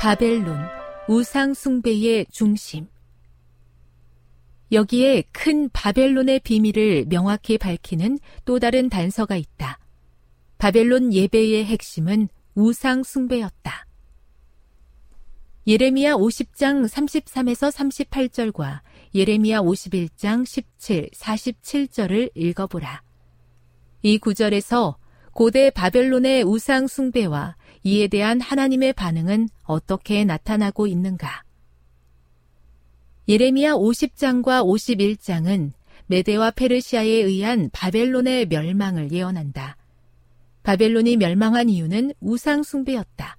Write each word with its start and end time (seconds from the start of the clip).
바벨론, 0.00 0.56
우상 1.08 1.52
숭배의 1.52 2.24
중심. 2.30 2.86
여기에 4.72 5.24
큰 5.30 5.68
바벨론의 5.74 6.40
비밀을 6.40 7.04
명확히 7.06 7.58
밝히는 7.58 8.18
또 8.46 8.58
다른 8.58 8.88
단서가 8.88 9.36
있다. 9.36 9.78
바벨론 10.56 11.12
예배의 11.12 11.66
핵심은 11.66 12.30
우상 12.54 13.02
숭배였다. 13.02 13.86
예레미야 15.66 16.14
50장 16.14 16.88
33에서 16.88 17.70
38절과 17.70 18.80
예레미야 19.14 19.60
51장 19.60 20.46
17, 20.46 21.10
47절을 21.10 22.30
읽어보라. 22.34 23.02
이 24.00 24.16
구절에서 24.16 24.96
고대 25.34 25.68
바벨론의 25.68 26.44
우상 26.44 26.86
숭배와 26.86 27.56
이에 27.82 28.08
대한 28.08 28.40
하나님의 28.40 28.92
반응은 28.92 29.48
어떻게 29.64 30.24
나타나고 30.24 30.86
있는가? 30.86 31.42
예레미야 33.28 33.74
50장과 33.74 34.64
51장은 34.64 35.72
메데와 36.06 36.50
페르시아에 36.50 37.08
의한 37.08 37.70
바벨론의 37.72 38.46
멸망을 38.46 39.12
예언한다. 39.12 39.76
바벨론이 40.62 41.16
멸망한 41.16 41.68
이유는 41.68 42.12
우상숭배였다. 42.20 43.36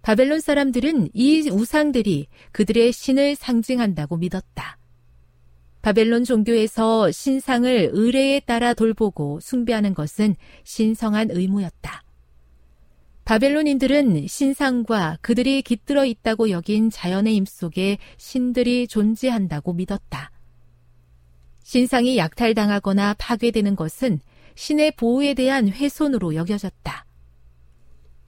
바벨론 0.00 0.40
사람들은 0.40 1.10
이 1.12 1.48
우상들이 1.50 2.28
그들의 2.52 2.92
신을 2.92 3.36
상징한다고 3.36 4.16
믿었다. 4.16 4.78
바벨론 5.82 6.24
종교에서 6.24 7.10
신상을 7.10 7.90
의뢰에 7.92 8.40
따라 8.40 8.72
돌보고 8.72 9.40
숭배하는 9.40 9.92
것은 9.92 10.36
신성한 10.64 11.28
의무였다. 11.30 12.03
바벨론인들은 13.24 14.26
신상과 14.26 15.18
그들이 15.22 15.62
깃들어 15.62 16.04
있다고 16.04 16.50
여긴 16.50 16.90
자연의 16.90 17.34
힘 17.34 17.46
속에 17.46 17.96
신들이 18.18 18.86
존재한다고 18.86 19.72
믿었다. 19.72 20.30
신상이 21.62 22.18
약탈당하거나 22.18 23.14
파괴되는 23.18 23.76
것은 23.76 24.20
신의 24.54 24.92
보호에 24.96 25.32
대한 25.32 25.68
훼손으로 25.68 26.34
여겨졌다. 26.34 27.06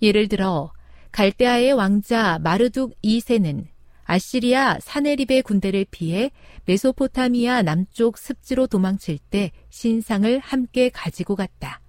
예를 0.01 0.29
들어 0.29 0.73
갈대아의 1.13 1.73
왕자 1.73 2.39
마르둑 2.39 2.95
2세는 3.03 3.67
아시리아 4.05 4.79
사네립의 4.81 5.43
군대를 5.43 5.87
피해 5.91 6.31
메소포타미아 6.65 7.63
남쪽 7.63 8.17
습지로 8.17 8.67
도망칠 8.67 9.19
때 9.19 9.53
신상을 9.69 10.39
함께 10.39 10.89
가지고 10.89 11.37
갔다. 11.37 11.81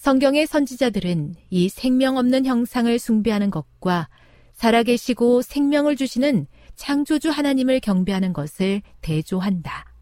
성경의 0.00 0.46
선지자들은 0.46 1.34
이 1.50 1.68
생명 1.68 2.16
없는 2.16 2.46
형상을 2.46 2.98
숭배하는 2.98 3.50
것과 3.50 4.08
살아계시고 4.54 5.42
생명을 5.42 5.94
주시는 5.94 6.46
창조주 6.74 7.28
하나님을 7.28 7.80
경배하는 7.80 8.32
것을 8.32 8.80
대조한다. 9.02 9.92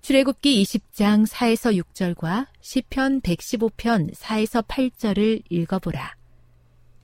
출애굽기 0.00 0.64
20장 0.64 1.28
4에서 1.28 1.80
6절과 1.80 2.48
시편 2.60 3.20
115편 3.20 4.12
4에서 4.12 4.66
8절을 4.66 5.42
읽어보라. 5.48 6.16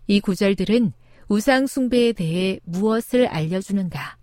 이 0.08 0.18
구절들은 0.18 0.94
우상 1.28 1.68
숭배에 1.68 2.12
대해 2.12 2.58
무엇을 2.64 3.28
알려주는가? 3.28 4.16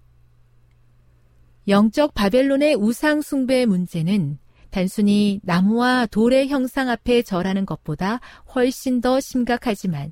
영적 1.69 2.13
바벨론의 2.13 2.75
우상 2.75 3.21
숭배의 3.21 3.65
문제는 3.65 4.39
단순히 4.71 5.39
나무와 5.43 6.05
돌의 6.07 6.47
형상 6.47 6.89
앞에 6.89 7.21
절하는 7.21 7.65
것보다 7.65 8.19
훨씬 8.55 9.01
더 9.01 9.19
심각하지만 9.19 10.11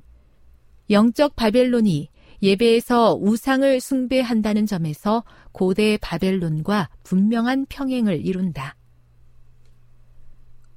영적 0.90 1.34
바벨론이 1.36 2.08
예배에서 2.42 3.18
우상을 3.20 3.80
숭배한다는 3.80 4.66
점에서 4.66 5.24
고대 5.52 5.98
바벨론과 5.98 6.88
분명한 7.02 7.66
평행을 7.68 8.24
이룬다. 8.24 8.76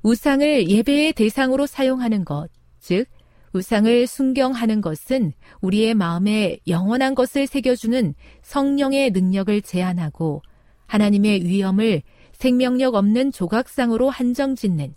우상을 0.03 0.69
예배의 0.69 1.13
대상으로 1.13 1.65
사용하는 1.65 2.25
것, 2.25 2.49
즉, 2.79 3.05
우상을 3.53 4.07
순경하는 4.07 4.81
것은 4.81 5.31
우리의 5.61 5.93
마음에 5.93 6.57
영원한 6.67 7.15
것을 7.15 7.47
새겨주는 7.47 8.13
성령의 8.41 9.11
능력을 9.11 9.61
제한하고 9.61 10.41
하나님의 10.87 11.45
위엄을 11.45 12.01
생명력 12.43 12.95
없는 12.95 13.31
조각상으로 13.31 14.09
한정 14.09 14.55
짓는 14.55 14.93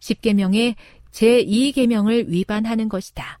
10계명의 0.00 0.74
제2계명을 1.12 2.28
위반하는 2.28 2.90
것이다. 2.90 3.38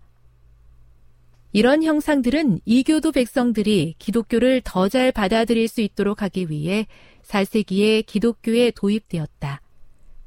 이런 1.52 1.82
형상들은 1.82 2.60
이교도 2.64 3.12
백성들이 3.12 3.96
기독교를 3.98 4.62
더 4.64 4.88
잘 4.88 5.12
받아들일 5.12 5.68
수 5.68 5.82
있도록 5.82 6.22
하기 6.22 6.48
위해 6.48 6.86
4세기에 7.22 8.06
기독교에 8.06 8.70
도입되었다. 8.70 9.60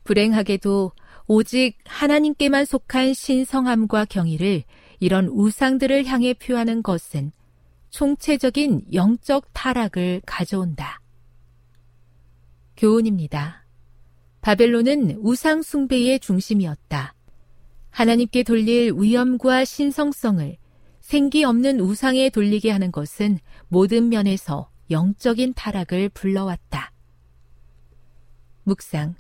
불행하게도 0.04 0.92
오직 1.26 1.80
하나님께만 1.86 2.66
속한 2.66 3.16
신성함과 3.16 4.06
경의를 4.06 4.64
이런 5.00 5.28
우상들을 5.30 6.06
향해 6.06 6.36
표하는 6.36 6.84
것은 6.84 7.32
총체적인 7.90 8.94
영적 8.94 9.48
타락을 9.54 10.22
가져온다. 10.24 11.02
교훈입니다. 12.78 13.66
바벨론은 14.42 15.20
우상 15.22 15.62
숭배의 15.62 16.20
중심이었다. 16.20 17.14
하나님께 17.90 18.44
돌릴 18.44 18.94
위엄과 18.96 19.66
신성성을 19.66 20.58
생기 21.02 21.44
없는 21.44 21.80
우상에 21.80 22.30
돌리게 22.30 22.70
하는 22.70 22.92
것은 22.92 23.40
모든 23.68 24.10
면에서 24.10 24.70
영적인 24.92 25.54
타락을 25.56 26.10
불러왔다. 26.10 26.92
묵상. 28.64 29.16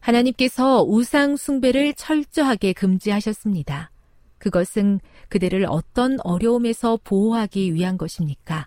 하나님께서 0.00 0.82
우상 0.82 1.36
숭배를 1.36 1.94
철저하게 1.94 2.72
금지하셨습니다. 2.72 3.90
그것은 4.38 5.00
그대를 5.28 5.66
어떤 5.68 6.18
어려움에서 6.22 6.98
보호하기 7.02 7.74
위한 7.74 7.96
것입니까? 7.96 8.66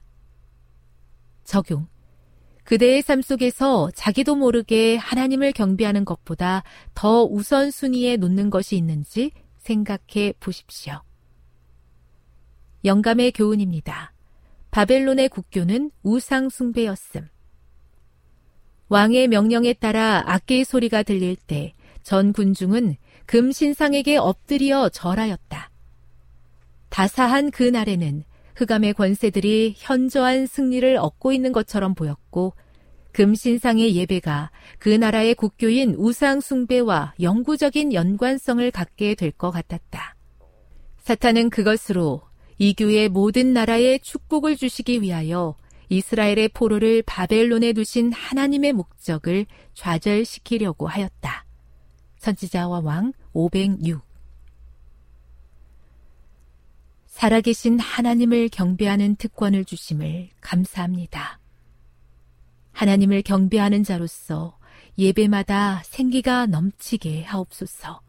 적용. 1.44 1.88
그대의 2.66 3.02
삶 3.02 3.22
속에서 3.22 3.90
자기도 3.96 4.36
모르게 4.36 4.98
하나님을 4.98 5.54
경배하는 5.54 6.04
것보다 6.04 6.64
더 6.94 7.24
우선순위에 7.24 8.18
놓는 8.18 8.50
것이 8.50 8.76
있는지 8.76 9.32
생각해 9.60 10.34
보십시오. 10.40 11.02
영감의 12.84 13.32
교훈입니다. 13.32 14.14
바벨론의 14.72 15.30
국교는 15.30 15.92
우상숭배였음. 16.04 17.30
왕의 18.90 19.30
명령에 19.30 19.74
따라 19.74 20.24
악기의 20.26 20.66
소리가 20.66 21.04
들릴 21.04 21.38
때 21.38 21.74
전 22.06 22.34
군중은 22.34 22.98
금신상에게 23.26 24.18
엎드려 24.18 24.90
절하였다. 24.90 25.72
다사한 26.90 27.50
그 27.50 27.64
날에는 27.64 28.24
흑암의 28.56 28.94
권세들이 28.94 29.76
현저한 29.78 30.48
승리를 30.48 30.98
얻고 30.98 31.32
있는 31.34 31.52
것처럼 31.52 31.94
보였고 31.94 32.54
금신상의 33.12 33.96
예배가 33.96 34.52
그 34.78 34.90
나라의 34.90 35.36
국교인 35.36 35.96
우상 35.98 36.42
숭배와 36.42 37.14
영구적인 37.22 37.94
연관성을 37.94 38.70
갖게 38.72 39.16
될 39.16 39.32
것 39.32 39.52
같았다. 39.52 40.16
사탄은 41.00 41.50
그것으로 41.50 42.22
이교의 42.58 43.10
모든 43.10 43.54
나라에 43.54 44.00
축복을 44.00 44.56
주시기 44.58 45.02
위하여 45.02 45.56
이스라엘의 45.90 46.50
포로를 46.50 47.04
바벨론에 47.04 47.74
두신 47.74 48.12
하나님의 48.12 48.74
목적을 48.74 49.46
좌절시키려고 49.74 50.88
하였다. 50.88 51.46
선지자와 52.20 52.80
왕 52.80 53.14
506. 53.34 54.05
살아계신 57.16 57.80
하나님을 57.80 58.50
경배하는 58.50 59.16
특권을 59.16 59.64
주심을 59.64 60.32
감사합니다. 60.42 61.40
하나님을 62.74 63.22
경배하는 63.22 63.86
자로서 63.86 64.58
예배마다 64.98 65.82
생기가 65.86 66.46
넘치게 66.46 67.24
하옵소서. 67.24 68.02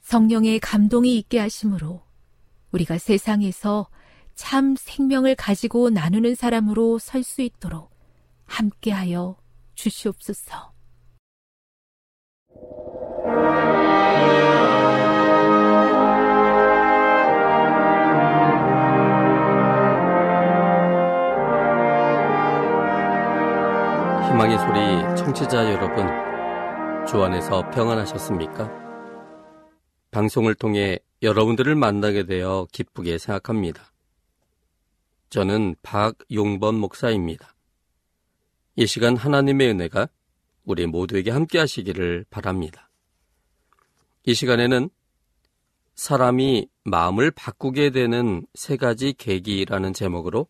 성령의 0.00 0.58
감동이 0.58 1.16
있게 1.18 1.38
하심으로 1.38 2.02
우리가 2.72 2.98
세상에서 2.98 3.88
참 4.34 4.74
생명을 4.76 5.36
가지고 5.36 5.90
나누는 5.90 6.34
사람으로 6.34 6.98
설 6.98 7.22
수 7.22 7.42
있도록 7.42 7.92
함께하여 8.46 9.36
주시옵소서. 9.76 10.74
희망의 24.34 24.58
소리 24.58 25.16
청취자 25.16 25.72
여러분, 25.72 26.08
주 27.06 27.22
안에서 27.22 27.70
평안하셨습니까? 27.70 28.68
방송을 30.10 30.56
통해 30.56 30.98
여러분들을 31.22 31.76
만나게 31.76 32.24
되어 32.24 32.66
기쁘게 32.72 33.18
생각합니다. 33.18 33.92
저는 35.30 35.76
박용범 35.84 36.74
목사입니다. 36.74 37.54
이 38.74 38.88
시간 38.88 39.16
하나님의 39.16 39.68
은혜가 39.68 40.08
우리 40.64 40.88
모두에게 40.88 41.30
함께 41.30 41.60
하시기를 41.60 42.26
바랍니다. 42.28 42.90
이 44.24 44.34
시간에는 44.34 44.90
사람이 45.94 46.68
마음을 46.82 47.30
바꾸게 47.30 47.90
되는 47.90 48.44
세 48.54 48.76
가지 48.76 49.12
계기라는 49.12 49.92
제목으로 49.92 50.48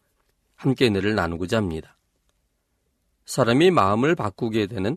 함께 0.54 0.86
은혜를 0.86 1.14
나누고자 1.14 1.58
합니다. 1.58 1.93
사람이 3.26 3.70
마음을 3.70 4.14
바꾸게 4.14 4.66
되는 4.66 4.96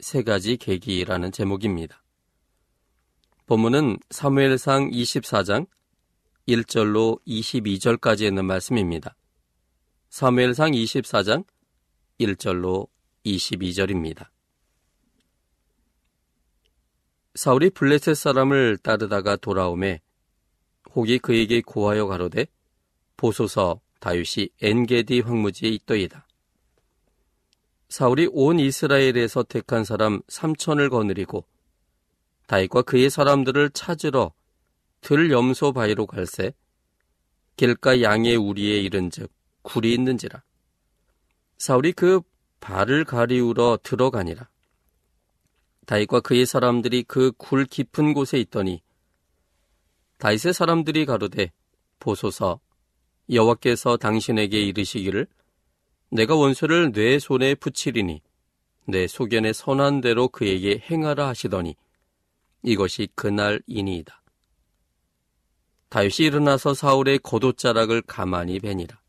세 0.00 0.22
가지 0.22 0.56
계기라는 0.56 1.32
제목입니다. 1.32 2.02
본문은 3.46 3.98
사무엘상 4.10 4.90
24장 4.90 5.66
1절로 6.48 7.20
22절까지 7.26 8.22
있는 8.22 8.44
말씀입니다. 8.44 9.16
사무엘상 10.10 10.72
24장 10.72 11.44
1절로 12.20 12.88
22절입니다. 13.24 14.28
사울이 17.34 17.70
블레셋 17.70 18.16
사람을 18.16 18.78
따르다가 18.78 19.36
돌아오매 19.36 20.00
혹이 20.94 21.18
그에게 21.20 21.60
고하여 21.60 22.06
가로되 22.06 22.46
보소서 23.16 23.80
다윗이 24.00 24.48
엔게디 24.60 25.20
황무지에 25.20 25.68
있더이다. 25.70 26.27
사울이 27.88 28.28
온 28.32 28.58
이스라엘에서 28.60 29.44
택한 29.44 29.84
사람 29.84 30.20
3천을 30.22 30.90
거느리고 30.90 31.46
다윗과 32.46 32.82
그의 32.82 33.10
사람들을 33.10 33.70
찾으러 33.70 34.32
들 35.00 35.30
염소 35.30 35.72
바위로 35.72 36.06
갈새 36.06 36.52
길가 37.56 38.02
양의 38.02 38.36
우리에 38.36 38.80
이른즉 38.80 39.30
굴이 39.62 39.92
있는지라. 39.92 40.42
사울이 41.58 41.92
그 41.92 42.20
발을 42.60 43.04
가리우러 43.04 43.78
들어가니라. 43.82 44.48
다윗과 45.86 46.20
그의 46.20 46.46
사람들이 46.46 47.02
그 47.04 47.32
굴 47.32 47.64
깊은 47.64 48.12
곳에 48.12 48.38
있더니 48.38 48.82
다윗의 50.18 50.52
사람들이 50.52 51.06
가로되 51.06 51.52
보소서 51.98 52.60
여호와께서 53.30 53.96
당신에게 53.96 54.60
이르시기를 54.60 55.26
내가 56.10 56.34
원수를 56.36 56.92
내 56.92 57.18
손에 57.18 57.54
붙이리니 57.54 58.22
내 58.86 59.06
소견에 59.06 59.52
선한 59.52 60.00
대로 60.00 60.28
그에게 60.28 60.82
행하라 60.90 61.28
하시더니 61.28 61.76
이것이 62.62 63.08
그날이니이다. 63.14 64.22
다윗이 65.90 66.26
일어나서 66.26 66.74
사울의 66.74 67.20
겉옷자락을 67.20 68.02
가만히 68.02 68.58
베니라. 68.60 69.00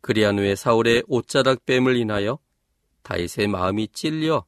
그리한 0.00 0.38
후에 0.38 0.54
사울의 0.54 1.04
옷자락 1.08 1.66
뱀을 1.66 1.96
인하여 1.96 2.38
다윗의 3.02 3.48
마음이 3.48 3.88
찔려 3.88 4.44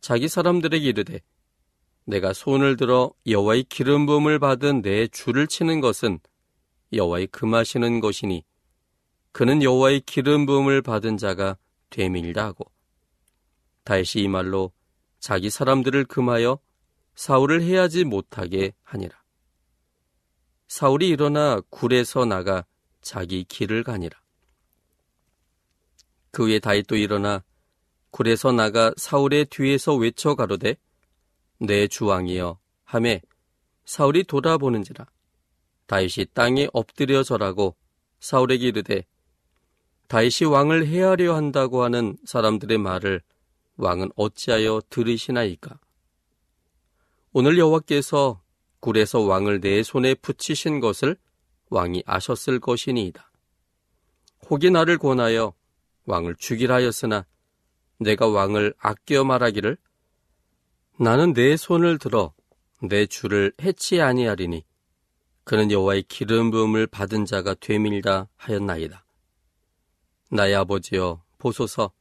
자기 0.00 0.28
사람들에게 0.28 0.84
이르되 0.84 1.20
내가 2.04 2.32
손을 2.32 2.76
들어 2.76 3.12
여호와의 3.26 3.64
기름 3.64 4.06
부음을 4.06 4.38
받은 4.38 4.82
내 4.82 5.06
줄을 5.08 5.46
치는 5.46 5.80
것은 5.80 6.18
여호와의 6.92 7.28
금하시는 7.28 8.00
것이니 8.00 8.44
그는 9.34 9.64
여호와의 9.64 10.02
기름 10.02 10.46
부음을 10.46 10.80
받은 10.80 11.16
자가 11.16 11.58
되밀다 11.90 12.44
하고 12.44 12.70
다윗이 13.82 14.22
이 14.22 14.28
말로 14.28 14.70
자기 15.18 15.50
사람들을 15.50 16.04
금하여 16.04 16.60
사울을 17.16 17.60
해하지 17.62 18.04
못하게 18.04 18.74
하니라. 18.84 19.20
사울이 20.68 21.08
일어나 21.08 21.60
굴에서 21.68 22.26
나가 22.26 22.64
자기 23.02 23.42
길을 23.42 23.82
가니라. 23.82 24.16
그 26.30 26.44
후에 26.44 26.60
다윗도 26.60 26.94
일어나 26.94 27.42
굴에서 28.12 28.52
나가 28.52 28.94
사울의 28.96 29.46
뒤에서 29.46 29.96
외쳐 29.96 30.36
가로되 30.36 30.76
내 31.58 31.88
주왕이여 31.88 32.60
함에 32.84 33.20
사울이 33.84 34.22
돌아보는지라 34.22 35.06
다윗이 35.86 36.26
땅에 36.34 36.68
엎드려 36.72 37.24
절하고 37.24 37.74
사울에게 38.20 38.68
이르되 38.68 39.04
다윗이 40.08 40.48
왕을 40.50 40.86
해하려 40.86 41.34
한다고 41.34 41.82
하는 41.82 42.16
사람들의 42.24 42.78
말을 42.78 43.22
왕은 43.76 44.10
어찌하여 44.16 44.82
들으시나이까 44.90 45.78
오늘 47.32 47.58
여호와께서 47.58 48.40
굴에서 48.80 49.20
왕을 49.20 49.60
내 49.60 49.82
손에 49.82 50.14
붙이신 50.14 50.80
것을 50.80 51.16
왕이 51.70 52.02
아셨을 52.06 52.60
것이니이다. 52.60 53.30
혹이 54.48 54.70
나를 54.70 54.98
권하여 54.98 55.54
왕을 56.04 56.36
죽이라 56.36 56.74
하였으나 56.76 57.24
내가 57.98 58.28
왕을 58.28 58.74
아껴 58.78 59.24
말하기를 59.24 59.76
나는 61.00 61.32
내 61.32 61.56
손을 61.56 61.98
들어 61.98 62.32
내 62.82 63.06
주를 63.06 63.52
해치 63.62 64.00
아니하리니 64.00 64.64
그는 65.44 65.70
여호와의 65.70 66.04
기름 66.04 66.50
부음을 66.50 66.86
받은 66.86 67.24
자가 67.24 67.54
되밀다 67.54 68.28
하였나이다. 68.36 69.03
나의 70.30 70.54
아버지여 70.54 71.22
보소서 71.38 71.92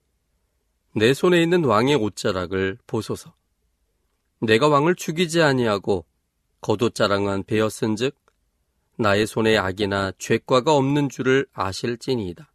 내 0.96 1.14
손에 1.14 1.42
있는 1.42 1.66
왕의 1.66 1.96
옷자락을 1.96 2.78
보소서 2.88 3.34
내가 4.40 4.68
왕을 4.68 4.96
죽이지 4.96 5.42
아니하고 5.42 6.06
겉옷자랑한 6.62 7.44
베었은즉 7.44 8.16
나의 8.98 9.26
손에 9.26 9.58
악이나 9.58 10.12
죄과가 10.18 10.76
없는 10.76 11.10
줄을 11.10 11.48
아실지니이다. 11.54 12.52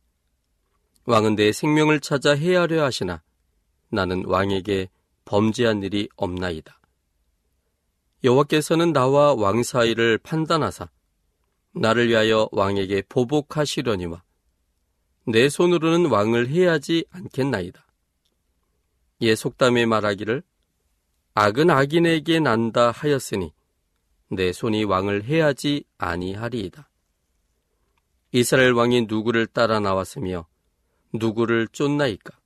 왕은 1.07 1.37
내 1.37 1.53
생명을 1.53 2.01
찾아 2.01 2.35
해하려 2.35 2.85
하시나 2.85 3.23
나는 3.89 4.25
왕에게 4.27 4.89
범죄한 5.25 5.83
일이 5.83 6.09
없나이다. 6.17 6.81
여호와께서는 8.25 8.93
나와 8.93 9.35
왕 9.35 9.63
사이를 9.63 10.19
판단하사 10.19 10.89
나를 11.73 12.09
위하여 12.09 12.49
왕에게 12.53 13.03
보복하시려니와 13.09 14.23
내 15.31 15.51
손으로는 15.51 16.07
왕을 16.07 16.49
해하지 16.49 17.05
않겠나이다. 17.11 17.87
예 19.21 19.35
속담에 19.35 19.85
말하기를 19.85 20.43
악은 21.35 21.69
악인에게 21.69 22.41
난다 22.41 22.91
하였으니 22.91 23.53
내 24.31 24.55
손이 24.55 24.85
왕을 24.85 25.25
해하지 25.25 25.85
아니하리이다. 25.99 26.89
이스라엘 28.33 28.73
왕이 28.73 29.03
누구를 29.03 29.47
따라 29.47 29.81
나왔으며 29.81 30.47
누구를 31.13 31.69
쫓나이까? 31.73 32.39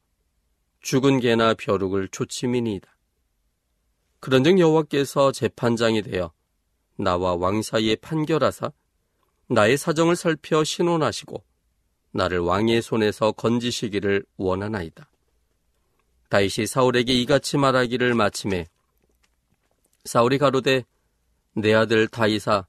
죽은 0.81 1.21
개나 1.21 1.55
벼룩을 1.55 2.09
쫓음이니이다. 2.09 2.91
그런즉 4.19 4.59
여호와께서 4.59 5.31
재판장이 5.31 6.03
되어 6.03 6.33
나와 6.97 7.37
왕 7.37 7.63
사이에 7.63 7.95
판결하사 7.95 8.73
나의 9.47 9.77
사정을 9.77 10.17
살펴 10.17 10.65
신원하시고 10.65 11.45
나를 12.13 12.39
왕의 12.39 12.83
손에서 12.83 13.33
건지시기를 13.33 14.25
원하나이다. 14.37 15.09
다윗이 16.29 16.67
사울에게 16.67 17.13
이같이 17.13 17.59
말하기를 17.59 18.15
마침에 18.15 18.67
사울이 20.05 20.39
가로되 20.39 20.85
내 21.55 21.75
아들 21.75 22.09
다이사 22.09 22.67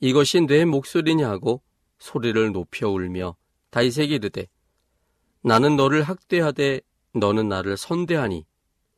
이것이 0.00 0.40
내 0.42 0.64
목소리냐고 0.64 1.62
소리를 1.98 2.52
높여 2.52 2.88
울며 2.88 3.36
다이에게 3.70 4.16
이르되 4.16 4.48
나는 5.42 5.76
너를 5.76 6.02
학대하되 6.02 6.80
너는 7.14 7.48
나를 7.48 7.76
선대하니 7.76 8.44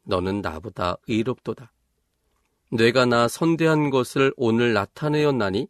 너는 0.04 0.40
나보다 0.40 0.96
의롭도다. 1.06 1.72
뇌가 2.70 3.06
나 3.06 3.28
선대한 3.28 3.90
것을 3.90 4.32
오늘 4.36 4.72
나타내었나니 4.72 5.68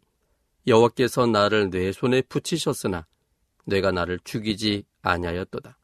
여호와께서 0.65 1.27
나를 1.27 1.69
내 1.69 1.91
손에 1.91 2.21
붙이셨으나 2.21 3.05
뇌가 3.65 3.91
나를 3.91 4.19
죽이지 4.23 4.83
아니하였도다. 5.01 5.77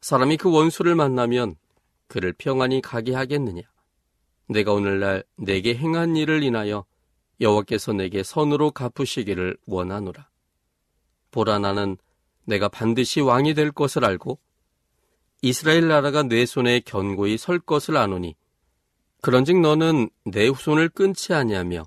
사람이 0.00 0.36
그 0.36 0.50
원수를 0.50 0.94
만나면 0.94 1.56
그를 2.06 2.32
평안히 2.32 2.80
가게 2.80 3.14
하겠느냐? 3.14 3.62
내가 4.48 4.72
오늘날 4.72 5.24
내게 5.36 5.74
행한 5.74 6.16
일을 6.16 6.42
인하여 6.42 6.84
여호와께서 7.40 7.92
내게 7.92 8.22
선으로 8.22 8.70
갚으시기를 8.70 9.56
원하노라. 9.66 10.28
보라 11.30 11.58
나는 11.58 11.96
내가 12.44 12.68
반드시 12.68 13.20
왕이 13.20 13.54
될 13.54 13.72
것을 13.72 14.04
알고 14.04 14.38
이스라엘 15.42 15.88
나라가 15.88 16.22
내 16.22 16.46
손에 16.46 16.80
견고히 16.80 17.36
설 17.36 17.58
것을 17.58 17.96
아노니 17.96 18.36
그런즉 19.20 19.60
너는 19.60 20.08
내 20.24 20.46
후손을 20.46 20.88
끊지 20.88 21.34
아니하며 21.34 21.84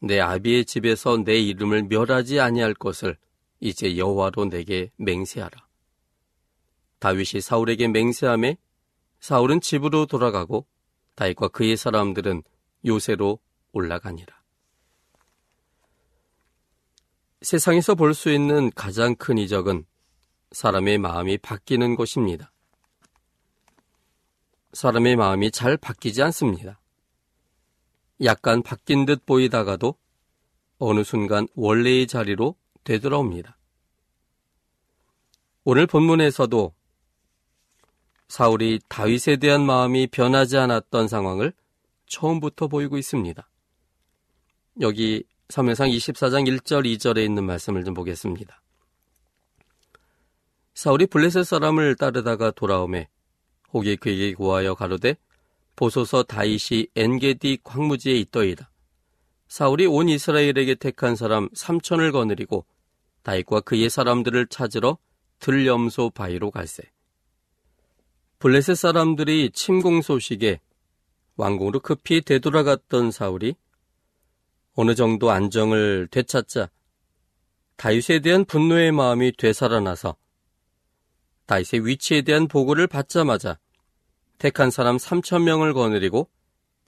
내 0.00 0.20
아비의 0.20 0.64
집에서 0.64 1.22
내 1.24 1.36
이름을 1.38 1.84
멸하지 1.84 2.40
아니할 2.40 2.74
것을 2.74 3.16
이제 3.62 3.96
여호와로 3.96 4.46
내게 4.46 4.90
맹세하라. 4.96 5.68
다윗이 6.98 7.40
사울에게 7.40 7.86
맹세함에 7.86 8.56
사울은 9.20 9.60
집으로 9.60 10.06
돌아가고 10.06 10.66
다윗과 11.14 11.48
그의 11.48 11.76
사람들은 11.76 12.42
요새로 12.84 13.38
올라가니라. 13.70 14.42
세상에서 17.42 17.94
볼 17.94 18.14
수 18.14 18.30
있는 18.32 18.70
가장 18.70 19.14
큰 19.14 19.38
이적은 19.38 19.86
사람의 20.50 20.98
마음이 20.98 21.38
바뀌는 21.38 21.94
것입니다. 21.94 22.52
사람의 24.72 25.14
마음이 25.14 25.52
잘 25.52 25.76
바뀌지 25.76 26.20
않습니다. 26.22 26.80
약간 28.24 28.64
바뀐 28.64 29.06
듯 29.06 29.24
보이다가도 29.24 29.94
어느 30.78 31.04
순간 31.04 31.46
원래의 31.54 32.08
자리로 32.08 32.56
되돌아옵니다. 32.84 33.56
오늘 35.64 35.86
본문에서도 35.86 36.74
사울이 38.28 38.80
다윗에 38.88 39.36
대한 39.36 39.64
마음이 39.64 40.06
변하지 40.06 40.56
않았던 40.56 41.06
상황을 41.08 41.52
처음부터 42.06 42.68
보이고 42.68 42.98
있습니다. 42.98 43.48
여기 44.80 45.24
사무상 45.48 45.90
24장 45.90 46.48
1절 46.48 46.86
2절에 46.86 47.24
있는 47.24 47.44
말씀을 47.44 47.84
좀 47.84 47.94
보겠습니다. 47.94 48.62
사울이 50.74 51.06
블레셋 51.06 51.44
사람을 51.44 51.96
따르다가 51.96 52.50
돌아오매 52.50 53.08
혹이 53.72 53.96
그에게 53.96 54.32
고하여 54.32 54.74
가로되 54.74 55.16
보소서 55.76 56.22
다윗이 56.22 56.88
엔게디 56.96 57.58
광무지에 57.62 58.14
있더이다. 58.14 58.70
사울이 59.48 59.86
온 59.86 60.08
이스라엘에게 60.08 60.76
택한 60.76 61.16
사람 61.16 61.48
3천을 61.50 62.12
거느리고 62.12 62.64
다윗과 63.22 63.60
그의 63.60 63.90
사람들을 63.90 64.46
찾으러 64.48 64.98
들염소 65.38 66.10
바위로 66.10 66.50
갈세. 66.50 66.82
블레셋 68.38 68.76
사람들이 68.76 69.50
침공 69.52 70.02
소식에 70.02 70.60
왕궁으로 71.36 71.80
급히 71.80 72.20
되돌아갔던 72.20 73.10
사울이 73.10 73.54
어느 74.74 74.94
정도 74.94 75.30
안정을 75.30 76.08
되찾자 76.10 76.70
다윗에 77.76 78.20
대한 78.20 78.44
분노의 78.44 78.92
마음이 78.92 79.32
되살아나서 79.36 80.16
다윗의 81.46 81.86
위치에 81.86 82.22
대한 82.22 82.48
보고를 82.48 82.86
받자마자 82.86 83.58
택한 84.38 84.70
사람 84.70 84.96
3천 84.96 85.42
명을 85.42 85.72
거느리고 85.72 86.28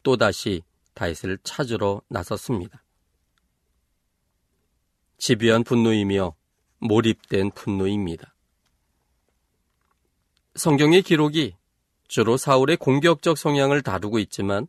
또다시 0.02 0.62
다윗을 0.94 1.38
찾으러 1.42 2.02
나섰습니다. 2.08 2.83
집요한 5.26 5.64
분노이며 5.64 6.34
몰입된 6.80 7.52
분노입니다. 7.52 8.34
성경의 10.54 11.00
기록이 11.00 11.56
주로 12.08 12.36
사울의 12.36 12.76
공격적 12.76 13.38
성향을 13.38 13.80
다루고 13.80 14.18
있지만 14.18 14.66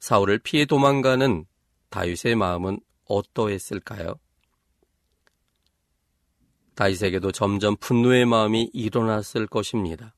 사울을 0.00 0.40
피해 0.40 0.66
도망가는 0.66 1.46
다윗의 1.88 2.34
마음은 2.34 2.80
어떠했을까요? 3.06 4.20
다윗에게도 6.74 7.32
점점 7.32 7.74
분노의 7.76 8.26
마음이 8.26 8.68
일어났을 8.74 9.46
것입니다. 9.46 10.14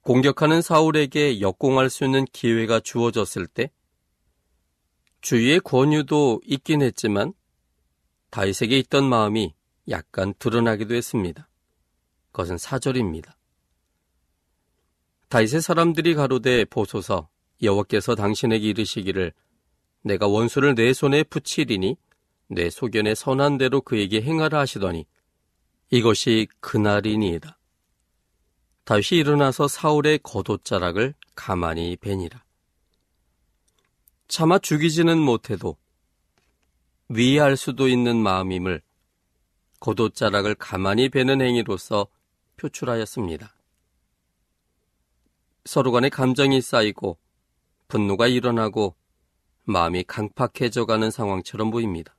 공격하는 0.00 0.62
사울에게 0.62 1.40
역공할 1.40 1.90
수 1.90 2.04
있는 2.04 2.24
기회가 2.24 2.80
주어졌을 2.80 3.46
때 3.46 3.70
주위의 5.20 5.60
권유도 5.60 6.40
있긴 6.44 6.82
했지만 6.82 7.32
다윗에게 8.30 8.78
있던 8.78 9.04
마음이 9.04 9.54
약간 9.88 10.34
드러나기도 10.38 10.94
했습니다. 10.94 11.48
그것은 12.32 12.58
사절입니다. 12.58 13.36
다윗의 15.28 15.60
사람들이 15.62 16.14
가로되 16.14 16.64
보소서 16.64 17.28
여호와께서 17.62 18.14
당신에게 18.14 18.68
이르시기를 18.68 19.32
내가 20.02 20.26
원수를 20.26 20.74
내 20.74 20.92
손에 20.92 21.22
붙이리니 21.24 21.96
내 22.48 22.70
소견에 22.70 23.14
선한 23.14 23.58
대로 23.58 23.80
그에게 23.80 24.22
행하라 24.22 24.58
하시더니 24.60 25.06
이것이 25.90 26.48
그날이니이다. 26.60 27.58
다윗이 28.84 29.20
일어나서 29.20 29.68
사울의 29.68 30.20
겉옷자락을 30.22 31.14
가만히 31.36 31.96
베니라. 31.96 32.42
차마 34.30 34.60
죽이지는 34.60 35.18
못해도 35.18 35.76
위할 37.08 37.56
수도 37.56 37.88
있는 37.88 38.16
마음임을 38.16 38.80
겉옷자락을 39.80 40.54
가만히 40.54 41.08
베는 41.08 41.40
행위로서 41.40 42.06
표출하였습니다. 42.56 43.52
서로 45.64 45.90
간의 45.90 46.10
감정이 46.10 46.60
쌓이고 46.60 47.18
분노가 47.88 48.28
일어나고 48.28 48.94
마음이 49.64 50.04
강팍해져 50.04 50.86
가는 50.86 51.10
상황처럼 51.10 51.72
보입니다. 51.72 52.16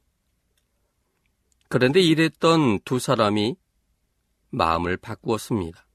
그런데 1.69 2.01
이랬던 2.01 2.81
두 2.83 2.99
사람이 2.99 3.55
마음을 4.49 4.97
바꾸었습니다. 4.97 5.87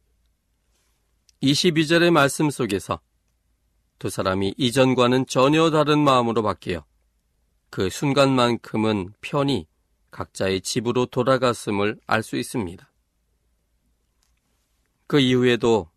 22절의 1.42 2.10
말씀 2.10 2.48
속에서 2.48 3.00
두 3.98 4.10
사람이 4.10 4.54
이전과는 4.56 5.26
전혀 5.26 5.70
다른 5.70 5.98
마음으로 5.98 6.42
바뀌어 6.42 6.84
그 7.70 7.90
순간만큼은 7.90 9.14
편히 9.20 9.66
각자의 10.10 10.60
집으로 10.62 11.06
돌아갔음을 11.06 11.98
알 12.06 12.22
수 12.22 12.36
있습니다. 12.36 12.90
그 15.06 15.20
이후에도 15.20 15.90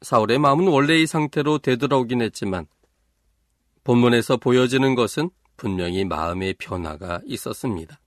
사울의 0.00 0.38
마음은 0.38 0.68
원래의 0.68 1.06
상태로 1.06 1.58
되돌아오긴 1.58 2.22
했지만 2.22 2.66
본문에서 3.84 4.36
보여지는 4.36 4.94
것은 4.94 5.30
분명히 5.56 6.04
마음의 6.04 6.54
변화가 6.58 7.20
있었습니다. 7.24 8.00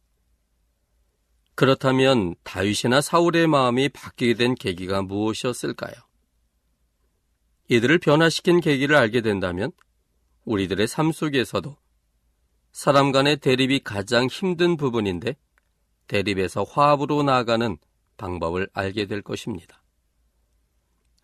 그렇다면 1.55 2.35
다윗이나 2.43 3.01
사울의 3.01 3.47
마음이 3.47 3.89
바뀌게 3.89 4.35
된 4.35 4.55
계기가 4.55 5.01
무엇이었을까요? 5.01 5.93
이들을 7.71 7.99
변화시킨 7.99 8.59
계기를 8.59 8.97
알게 8.97 9.21
된다면 9.21 9.71
우리들의 10.43 10.87
삶 10.87 11.13
속에서도 11.13 11.77
사람 12.73 13.13
간의 13.13 13.37
대립이 13.37 13.79
가장 13.79 14.27
힘든 14.27 14.75
부분인데 14.75 15.37
대립에서 16.07 16.63
화합으로 16.63 17.23
나아가는 17.23 17.77
방법을 18.17 18.67
알게 18.73 19.05
될 19.05 19.21
것입니다. 19.21 19.81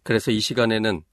그래서 0.04 0.32
이 0.32 0.40
시간에는 0.40 1.04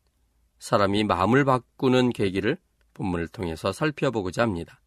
사람이 0.61 1.03
마음을 1.03 1.45
바꾸는 1.45 2.11
계기를 2.11 2.57
본문을 2.95 3.27
통해서 3.27 3.73
살펴보고자 3.73 4.43
합니다. 4.43 4.81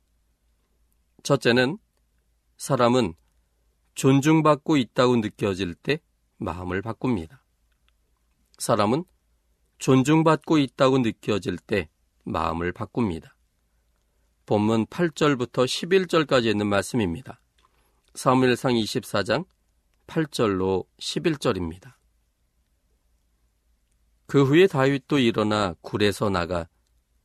첫째는 1.24 1.78
사람은 2.56 3.16
존중받고 3.96 4.78
있다고 4.78 5.18
느껴질 5.18 5.76
때 5.76 6.00
마음을 6.38 6.82
바꿉니다. 6.82 7.44
사람은 8.60 9.04
존중받고 9.78 10.58
있다고 10.58 11.00
느껴질 11.00 11.58
때 11.58 11.90
마음을 12.24 12.72
바꿉니다. 12.72 13.36
본문 14.46 14.88
8절부터 14.88 15.66
11절까지 15.66 16.46
있는 16.46 16.68
말씀입니다. 16.68 17.40
사무엘상 18.16 18.74
24장 18.74 19.46
8절로 20.08 20.86
11절입니다. 21.00 21.94
그 24.26 24.44
후에 24.44 24.68
다윗도 24.68 25.20
일어나 25.20 25.76
굴에서 25.82 26.30
나가 26.30 26.68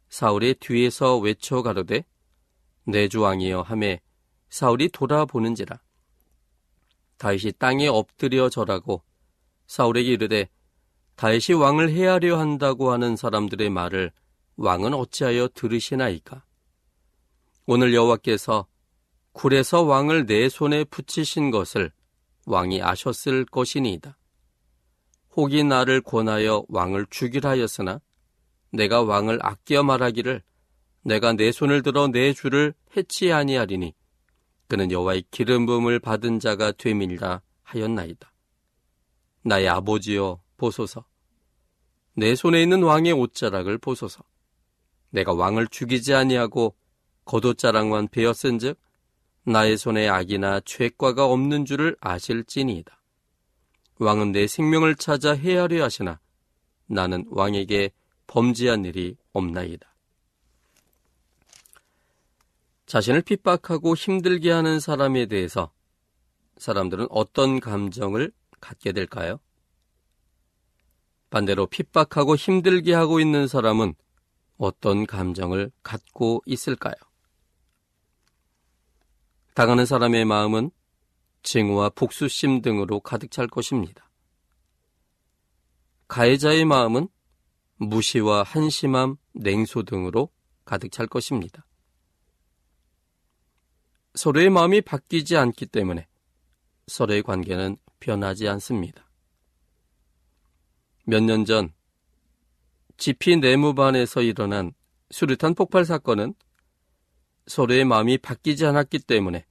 사울의 0.09 0.54
뒤에서 0.54 1.18
외쳐 1.18 1.62
가로되 1.62 2.04
내 2.85 3.09
주 3.09 3.21
왕이여 3.21 3.62
하매 3.62 4.00
사울이 4.50 4.88
돌아보는지라 4.88 5.80
다윗이 7.18 7.52
땅에 7.59 7.87
엎드려 7.87 8.49
절하고 8.50 9.02
사울에게 9.68 10.11
이르되 10.11 10.49
다윗이 11.16 11.57
왕을 11.59 11.90
해하려 11.90 12.38
한다고 12.38 12.90
하는 12.90 13.16
사람들의 13.16 13.71
말을 13.71 14.12
왕은 14.57 14.95
어찌하여 14.95 15.49
들으시나이까 15.49 16.45
오늘 17.66 17.95
여호와께서 17.95 18.66
굴에서 19.33 19.83
왕을 19.83 20.26
내 20.26 20.49
손에 20.49 20.85
붙이신 20.85 21.50
것을 21.50 21.92
왕이 22.47 22.83
아셨을 22.83 23.45
것이니이다. 23.47 24.19
혹이 25.37 25.64
나를 25.64 26.02
권하여 26.02 26.64
왕을 26.69 27.07
죽이라 27.09 27.50
하였으나 27.50 28.00
내가 28.71 29.02
왕을 29.02 29.38
아껴 29.42 29.83
말하기를 29.83 30.42
내가 31.02 31.33
내 31.33 31.52
손을 31.52 31.83
들어 31.83 32.09
내 32.09 32.33
주를 32.33 32.75
해치 32.97 33.33
아니하리니 33.33 33.95
그는 34.69 34.90
여호와의 34.90 35.25
기름 35.31 35.67
부음을 35.67 35.99
받은 35.99 36.41
자가 36.41 36.73
되밀라 36.73 37.43
하였나이다. 37.63 38.32
나의 39.45 39.69
아버지여 39.69 40.41
보소서 40.56 41.04
내 42.14 42.34
손에 42.34 42.62
있는 42.62 42.82
왕의 42.82 43.12
옷자락을 43.12 43.78
보소서 43.78 44.22
내가 45.10 45.32
왕을 45.32 45.68
죽이지 45.68 46.14
아니하고 46.14 46.75
겉옷자락만 47.25 48.08
베었은즉 48.08 48.78
나의 49.44 49.76
손에 49.76 50.08
악이나 50.08 50.60
죄과가 50.60 51.26
없는 51.26 51.64
줄을 51.64 51.96
아실지니이다. 52.00 52.98
왕은 53.98 54.32
내 54.32 54.46
생명을 54.46 54.96
찾아 54.96 55.32
해하려 55.32 55.84
하시나 55.84 56.20
나는 56.86 57.25
왕에게 57.30 57.90
범죄한 58.26 58.84
일이 58.84 59.16
없나이다. 59.32 59.92
자신을 62.86 63.22
핍박하고 63.22 63.94
힘들게 63.94 64.50
하는 64.50 64.80
사람에 64.80 65.26
대해서 65.26 65.72
사람들은 66.58 67.06
어떤 67.10 67.58
감정을 67.58 68.32
갖게 68.60 68.92
될까요? 68.92 69.40
반대로 71.32 71.66
핍박하고 71.66 72.36
힘들게 72.36 72.92
하고 72.92 73.18
있는 73.18 73.49
사람은 73.49 73.95
어떤 74.58 75.06
감정을 75.06 75.73
갖고 75.82 76.42
있을까요? 76.45 76.92
당하는 79.54 79.86
사람의 79.86 80.26
마음은 80.26 80.71
증오와 81.42 81.88
복수심 81.88 82.60
등으로 82.60 83.00
가득 83.00 83.30
찰 83.30 83.47
것입니다. 83.47 84.10
가해자의 86.06 86.66
마음은 86.66 87.08
무시와 87.76 88.42
한심함, 88.42 89.16
냉소 89.32 89.84
등으로 89.84 90.28
가득 90.66 90.92
찰 90.92 91.06
것입니다. 91.06 91.64
서로의 94.16 94.50
마음이 94.50 94.82
바뀌지 94.82 95.38
않기 95.38 95.64
때문에 95.64 96.06
서로의 96.88 97.23
관계는 97.23 97.78
변하지 98.00 98.49
않습니다. 98.49 99.01
몇 101.04 101.23
년전 101.23 101.73
지피 102.97 103.36
내무반에서 103.38 104.23
일어난 104.23 104.73
수류탄 105.10 105.54
폭발 105.54 105.84
사건은 105.84 106.34
서로의 107.47 107.84
마음이 107.84 108.19
바뀌지 108.19 108.65
않았기 108.65 109.00
때문에 109.00 109.45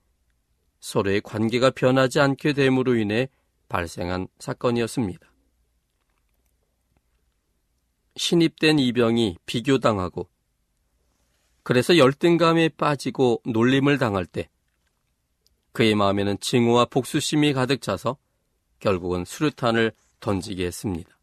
서로의 0.80 1.20
관계가 1.20 1.70
변하지 1.70 2.20
않게 2.20 2.54
됨으로 2.54 2.96
인해 2.96 3.28
발생한 3.68 4.28
사건이었습니다. 4.38 5.30
신입된 8.16 8.78
이병이 8.78 9.36
비교당하고 9.46 10.28
그래서 11.62 11.96
열등감에 11.96 12.70
빠지고 12.70 13.40
놀림을 13.44 13.98
당할 13.98 14.26
때 14.26 14.48
그의 15.72 15.94
마음에는 15.94 16.38
증오와 16.40 16.86
복수심이 16.86 17.52
가득 17.52 17.80
차서 17.80 18.16
결국은 18.80 19.24
수류탄을 19.24 19.92
던지게 20.20 20.66
했습니다. 20.66 21.16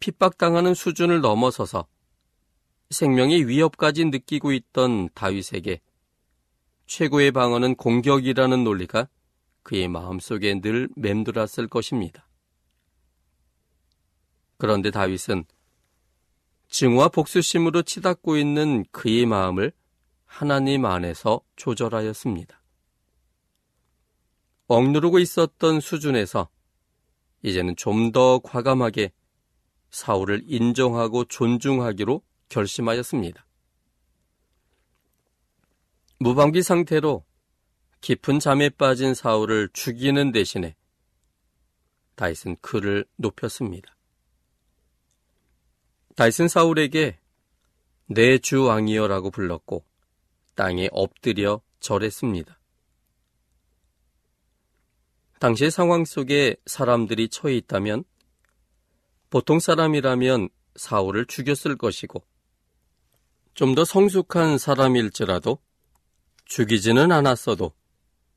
핍박당하는 0.00 0.74
수준을 0.74 1.20
넘어서서 1.20 1.86
생명의 2.90 3.48
위협까지 3.48 4.04
느끼고 4.06 4.52
있던 4.52 5.08
다윗에게 5.14 5.80
최고의 6.86 7.32
방어는 7.32 7.74
공격이라는 7.74 8.62
논리가 8.62 9.08
그의 9.62 9.88
마음속에 9.88 10.60
늘 10.60 10.88
맴돌았을 10.94 11.66
것입니다. 11.66 12.28
그런데 14.58 14.90
다윗은 14.90 15.44
증오와 16.68 17.08
복수심으로 17.08 17.82
치닫고 17.82 18.36
있는 18.36 18.84
그의 18.92 19.26
마음을 19.26 19.72
하나님 20.24 20.84
안에서 20.84 21.40
조절하였습니다. 21.56 22.62
억누르고 24.68 25.18
있었던 25.18 25.80
수준에서 25.80 26.48
이제는 27.42 27.76
좀 27.76 28.12
더 28.12 28.40
과감하게 28.40 29.12
사울을 29.96 30.42
인정하고 30.44 31.24
존중하기로 31.24 32.20
결심하였습니다. 32.50 33.46
무방비 36.18 36.62
상태로 36.62 37.24
깊은 38.02 38.38
잠에 38.38 38.68
빠진 38.68 39.14
사울을 39.14 39.70
죽이는 39.72 40.32
대신에 40.32 40.76
다윗은 42.14 42.56
그를 42.60 43.06
높였습니다. 43.16 43.96
다윗은 46.14 46.48
사울에게 46.48 47.18
내 48.08 48.38
주 48.38 48.64
왕이여라고 48.64 49.30
불렀고 49.30 49.82
땅에 50.54 50.90
엎드려 50.92 51.62
절했습니다. 51.80 52.60
당시의 55.40 55.70
상황 55.70 56.04
속에 56.04 56.56
사람들이 56.66 57.30
처해 57.30 57.56
있다면 57.56 58.04
보통 59.30 59.58
사람이라면 59.60 60.48
사울을 60.76 61.26
죽였을 61.26 61.76
것이고 61.76 62.22
좀 63.54 63.74
더 63.74 63.84
성숙한 63.84 64.58
사람일지라도 64.58 65.58
죽이지는 66.44 67.10
않았어도 67.10 67.72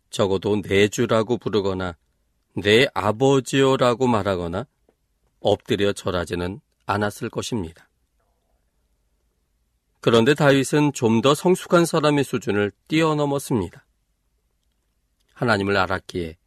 적어도 0.10 0.62
내 0.62 0.88
주라고 0.88 1.38
부르거나 1.38 1.98
내 2.56 2.88
아버지요라고 2.94 4.08
말하거나 4.08 4.66
엎드려 5.42 5.94
절하지는 5.94 6.62
않았을 6.86 7.30
것입니다. 7.30 7.90
그런데 10.02 10.34
다윗은 10.34 10.94
좀 10.94 11.22
더 11.22 11.36
성숙한 11.36 11.86
사람의 11.86 12.24
수준을 12.24 12.72
뛰어넘었습니다. 12.88 13.86
하나님을 15.34 15.76
알았기에 15.78 16.38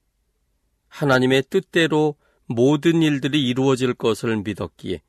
하나님의 0.88 1.44
뜻대로 1.50 2.16
모든 2.46 3.02
일들이 3.02 3.48
이루어질 3.48 3.94
것을 3.94 4.38
믿었기에 4.38 5.02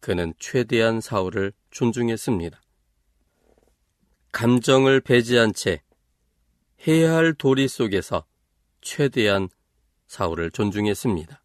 그는 0.00 0.34
최대한 0.38 1.00
사울을 1.00 1.52
존중했습니다. 1.70 2.60
감정을 4.32 5.00
배제한 5.00 5.52
채 5.52 5.82
해야 6.86 7.14
할 7.14 7.34
도리 7.34 7.68
속에서 7.68 8.26
최대한 8.80 9.48
사울을 10.06 10.50
존중했습니다. 10.50 11.42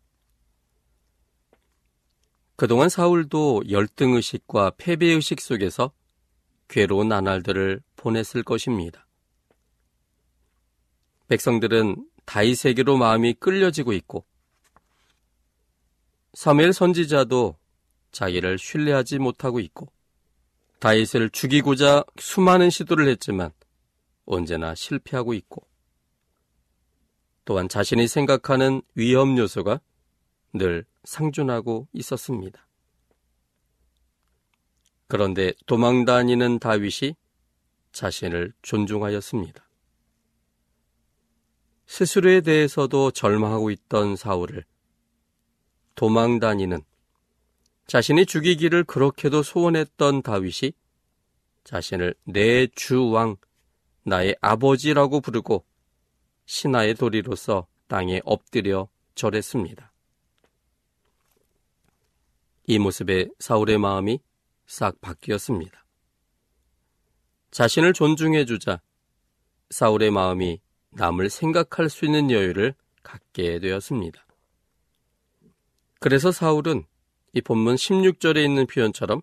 그동안 2.56 2.90
사울도 2.90 3.64
열등의식과 3.70 4.72
패배의식 4.78 5.40
속에서 5.40 5.94
괴로운 6.68 7.08
나날들을 7.08 7.82
보냈을 7.96 8.44
것입니다. 8.44 9.08
백성들은 11.30 12.06
다윗에게로 12.26 12.98
마음이 12.98 13.36
끌려지고 13.36 13.94
있고 13.94 14.26
사무엘 16.34 16.74
선지자도 16.74 17.58
자기를 18.12 18.58
신뢰하지 18.58 19.20
못하고 19.20 19.60
있고 19.60 19.92
다윗을 20.80 21.30
죽이고자 21.32 22.06
수많은 22.18 22.70
시도를 22.70 23.08
했지만 23.10 23.52
언제나 24.26 24.76
실패하고 24.76 25.34
있고 25.34 25.68
또한 27.46 27.68
자신이 27.68 28.08
생각하는 28.08 28.82
위험 28.96 29.38
요소가 29.38 29.82
늘 30.54 30.86
상존하고 31.04 31.88
있었습니다. 31.94 32.65
그런데 35.08 35.54
도망 35.65 36.06
다니는 36.06 36.60
다윗이 36.60 37.15
자신을 37.92 38.54
존중하였습니다. 38.62 39.68
스스로에 41.88 42.42
대해서도 42.42 43.10
절망하고 43.12 43.72
있던 43.72 44.15
사울을 44.15 44.63
도망 46.00 46.40
다니는 46.40 46.82
자신이 47.86 48.26
죽이기를 48.26 48.86
그렇게도 48.86 49.44
소원했던 49.44 50.22
다윗이 50.22 50.72
자신을 51.66 52.16
내 52.24 52.68
주왕, 52.68 53.36
나의 54.04 54.38
아버지라고 54.40 55.20
부르고 55.20 55.66
신하의 56.46 56.94
도리로서 56.94 57.68
땅에 57.88 58.22
엎드려 58.24 58.88
절했습니다. 59.16 59.92
이 62.68 62.80
모습에 62.80 63.28
사울의 63.40 63.78
마음이 63.78 64.22
싹 64.68 65.02
바뀌었습니다. 65.02 65.86
자신을 67.52 67.92
존중해 67.92 68.46
주자 68.46 68.80
사울의 69.70 70.12
마음이 70.12 70.62
남을 70.92 71.30
생각할 71.30 71.90
수 71.90 72.06
있는 72.06 72.32
여유를 72.32 72.74
갖게 73.04 73.60
되었습니다. 73.60 74.29
그래서 76.00 76.32
사울은 76.32 76.86
이 77.34 77.42
본문 77.42 77.76
16절에 77.76 78.44
있는 78.44 78.66
표현처럼 78.66 79.22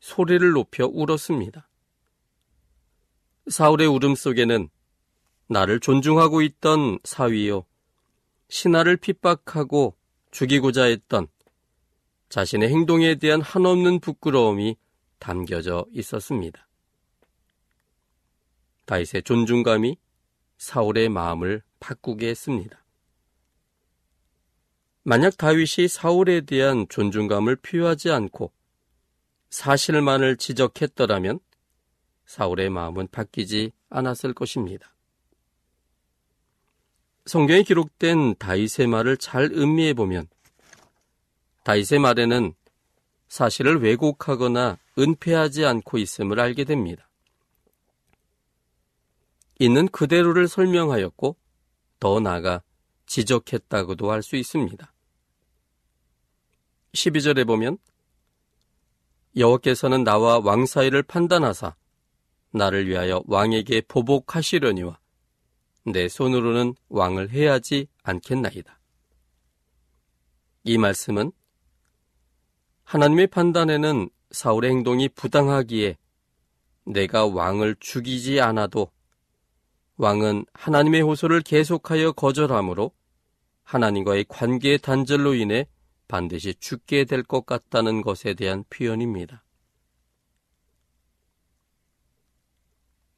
소리를 0.00 0.48
높여 0.52 0.86
울었습니다. 0.86 1.68
사울의 3.48 3.88
울음 3.88 4.14
속에는 4.14 4.68
나를 5.48 5.80
존중하고 5.80 6.42
있던 6.42 6.98
사위요, 7.04 7.66
신하를 8.48 8.96
핍박하고 8.96 9.96
죽이고자 10.30 10.84
했던 10.84 11.26
자신의 12.28 12.70
행동에 12.70 13.16
대한 13.16 13.40
한없는 13.42 14.00
부끄러움이 14.00 14.76
담겨져 15.18 15.84
있었습니다. 15.92 16.66
다윗의 18.86 19.24
존중감이 19.24 19.98
사울의 20.56 21.08
마음을 21.08 21.62
바꾸게 21.80 22.28
했습니다. 22.28 22.81
만약 25.04 25.36
다윗이 25.36 25.88
사울에 25.88 26.42
대한 26.42 26.86
존중감을 26.88 27.56
표하지 27.56 28.10
않고 28.10 28.52
사실만을 29.50 30.36
지적했더라면 30.36 31.40
사울의 32.24 32.70
마음은 32.70 33.08
바뀌지 33.08 33.72
않았을 33.90 34.32
것입니다. 34.32 34.94
성경에 37.26 37.62
기록된 37.62 38.36
다윗의 38.36 38.86
말을 38.86 39.16
잘 39.16 39.44
음미해 39.52 39.94
보면 39.94 40.28
다윗의 41.64 41.98
말에는 41.98 42.54
사실을 43.28 43.82
왜곡하거나 43.82 44.78
은폐하지 44.98 45.64
않고 45.64 45.98
있음을 45.98 46.38
알게 46.38 46.64
됩니다. 46.64 47.08
있는 49.58 49.88
그대로를 49.88 50.48
설명하였고 50.48 51.36
더 52.00 52.20
나아가 52.20 52.62
지적했다고도 53.06 54.10
할 54.10 54.22
수 54.22 54.36
있습니다. 54.36 54.91
12절에 56.94 57.46
보면 57.46 57.78
여호와께서는 59.36 60.04
나와 60.04 60.38
왕 60.38 60.66
사이를 60.66 61.02
판단하사 61.02 61.74
나를 62.50 62.86
위하여 62.86 63.22
왕에게 63.26 63.82
보복하시려니와 63.88 64.98
내 65.86 66.08
손으로는 66.08 66.74
왕을 66.90 67.30
해야지 67.30 67.88
않겠나이다. 68.02 68.78
이 70.64 70.78
말씀은 70.78 71.32
하나님의 72.84 73.28
판단에는 73.28 74.10
사울의 74.30 74.70
행동이 74.70 75.08
부당하기에 75.08 75.96
내가 76.84 77.26
왕을 77.26 77.76
죽이지 77.80 78.40
않아도 78.40 78.90
왕은 79.96 80.44
하나님의 80.52 81.02
호소를 81.02 81.40
계속하여 81.40 82.12
거절하므로 82.12 82.92
하나님과의 83.62 84.26
관계 84.28 84.76
단절로 84.76 85.34
인해 85.34 85.66
반드시 86.08 86.54
죽게 86.54 87.04
될 87.04 87.22
것 87.22 87.46
같다는 87.46 88.02
것에 88.02 88.34
대한 88.34 88.64
표현입니다. 88.70 89.44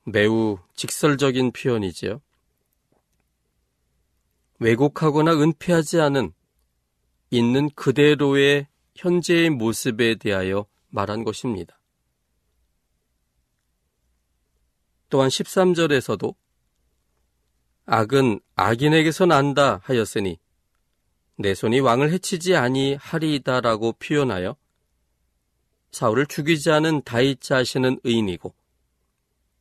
매우 0.05 0.59
직설적인 0.77 1.53
표현이지요. 1.53 2.21
왜곡하거나 4.59 5.33
은폐하지 5.33 6.01
않은 6.01 6.33
있는 7.31 7.71
그대로의 7.71 8.69
현재의 8.95 9.51
모습에 9.51 10.15
대하여 10.17 10.67
말한 10.89 11.25
것입니다. 11.25 11.81
또한 15.09 15.29
13절에서도 15.29 16.35
악은 17.87 18.41
악인에게서 18.57 19.27
난다 19.27 19.81
하였으니 19.85 20.39
내 21.37 21.55
손이 21.55 21.81
왕을 21.81 22.13
해치지 22.13 22.57
아니하리이다라고 22.57 23.95
표현하여 23.95 24.57
사울을 25.91 26.27
죽이지 26.27 26.71
않은 26.71 27.03
다윗 27.03 27.41
자신은 27.41 28.01
의인이고 28.05 28.55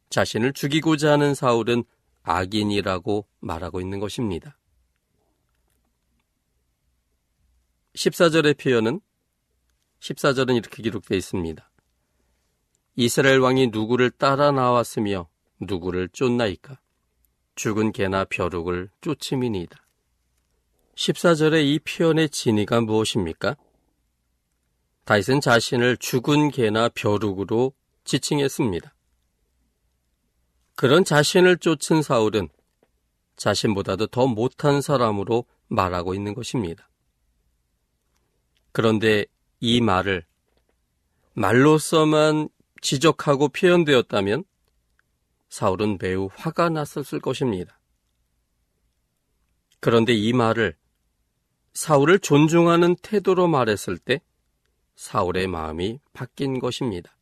자신을 0.10 0.54
죽이고자 0.54 1.14
하는 1.14 1.34
사울은 1.34 1.84
악인이라고 2.24 3.28
말하고 3.40 3.82
있는 3.82 4.00
것입니다. 4.00 4.58
14절의 7.96 8.58
표현은 8.60 9.02
14절은 10.00 10.56
이렇게 10.56 10.84
기록되어 10.84 11.18
있습니다. 11.18 11.70
이스라엘 12.96 13.40
왕이 13.40 13.68
누구를 13.68 14.12
따라 14.12 14.52
나왔으며 14.52 15.28
누구를 15.60 16.10
쫓나이까? 16.10 16.80
죽은 17.56 17.92
개나 17.92 18.26
벼룩을 18.26 18.90
쫓음이니이다. 19.02 19.84
14절의 20.96 21.66
이 21.66 21.80
표현의 21.80 22.30
진의가 22.30 22.82
무엇입니까? 22.82 23.56
다윗은 25.06 25.42
자신을 25.42 25.98
죽은 25.98 26.52
개나 26.52 26.90
벼룩으로 26.90 27.74
지칭했습니다. 28.06 28.94
그런 30.76 31.04
자신을 31.04 31.58
쫓은 31.58 32.02
사울은 32.02 32.50
자신보다도 33.36 34.08
더 34.08 34.28
못한 34.28 34.82
사람으로 34.82 35.46
말하고 35.68 36.14
있는 36.14 36.34
것입니다. 36.34 36.90
그런데 38.72 39.26
이 39.60 39.82
말을 39.82 40.26
말로서만 41.34 42.50
지적하고 42.82 43.50
표현되었다면 43.50 44.44
사울은 45.50 45.98
매우 46.00 46.30
화가 46.34 46.70
났었을 46.70 47.20
것입니다. 47.20 47.80
그런데 49.80 50.14
이 50.14 50.34
말을 50.34 50.76
사울을 51.74 52.20
존중하는 52.20 52.96
태도로 52.98 53.48
말했을 53.48 53.98
때 53.98 54.22
사울의 54.96 55.48
마음이 55.48 56.00
바뀐 56.14 56.60
것입니다. 56.60 57.16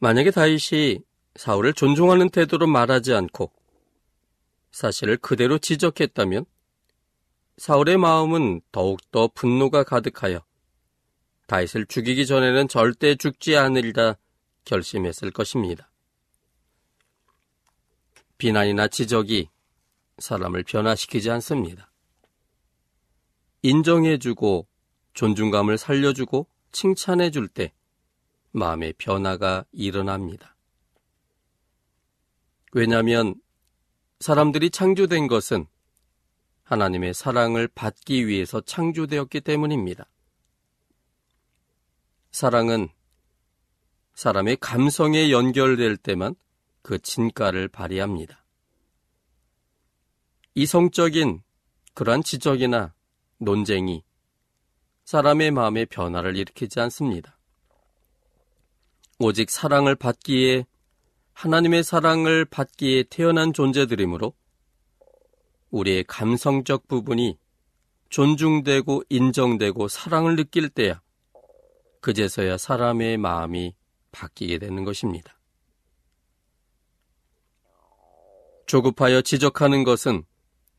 만약에 0.00 0.30
다윗이 0.30 1.00
사울을 1.36 1.74
존중하는 1.74 2.30
태도로 2.30 2.66
말하지 2.66 3.14
않고 3.14 3.52
사실을 4.70 5.16
그대로 5.16 5.58
지적했다면 5.58 6.44
사울의 7.56 7.98
마음은 7.98 8.60
더욱더 8.70 9.28
분노가 9.28 9.82
가득하여 9.82 10.44
다윗을 11.46 11.86
죽이기 11.86 12.26
전에는 12.26 12.68
절대 12.68 13.14
죽지 13.14 13.56
않으리라 13.56 14.16
결심했을 14.64 15.30
것입니다. 15.30 15.90
비난이나 18.36 18.86
지적이 18.88 19.48
사람을 20.18 20.62
변화시키지 20.64 21.30
않습니다. 21.30 21.90
인정해주고 23.62 24.66
존중감을 25.14 25.78
살려주고 25.78 26.46
칭찬해줄 26.72 27.48
때 27.48 27.72
마음의 28.52 28.94
변화가 28.98 29.64
일어납니다. 29.72 30.56
왜냐하면 32.72 33.34
사람들이 34.20 34.70
창조된 34.70 35.26
것은 35.26 35.66
하나님의 36.64 37.14
사랑을 37.14 37.66
받기 37.68 38.26
위해서 38.26 38.60
창조되었기 38.60 39.40
때문입니다. 39.40 40.08
사랑은 42.30 42.88
사람의 44.14 44.58
감성에 44.60 45.30
연결될 45.30 45.96
때만 45.96 46.34
그 46.82 46.98
진가를 46.98 47.68
발휘합니다. 47.68 48.44
이성적인 50.54 51.42
그러한 51.94 52.22
지적이나 52.22 52.94
논쟁이 53.38 54.04
사람의 55.04 55.52
마음의 55.52 55.86
변화를 55.86 56.36
일으키지 56.36 56.80
않습니다. 56.80 57.38
오직 59.18 59.50
사랑을 59.50 59.94
받기에 59.94 60.66
하나님의 61.32 61.82
사랑을 61.82 62.44
받기에 62.44 63.04
태어난 63.04 63.52
존재들이므로 63.52 64.34
우리의 65.70 66.04
감성적 66.04 66.88
부분이 66.88 67.38
존중되고 68.10 69.04
인정되고 69.08 69.88
사랑을 69.88 70.36
느낄 70.36 70.68
때야 70.68 71.00
그제서야 72.00 72.58
사람의 72.58 73.18
마음이 73.18 73.74
바뀌게 74.12 74.58
되는 74.58 74.84
것입니다. 74.84 75.38
조급하여 78.66 79.22
지적하는 79.22 79.84
것은 79.84 80.24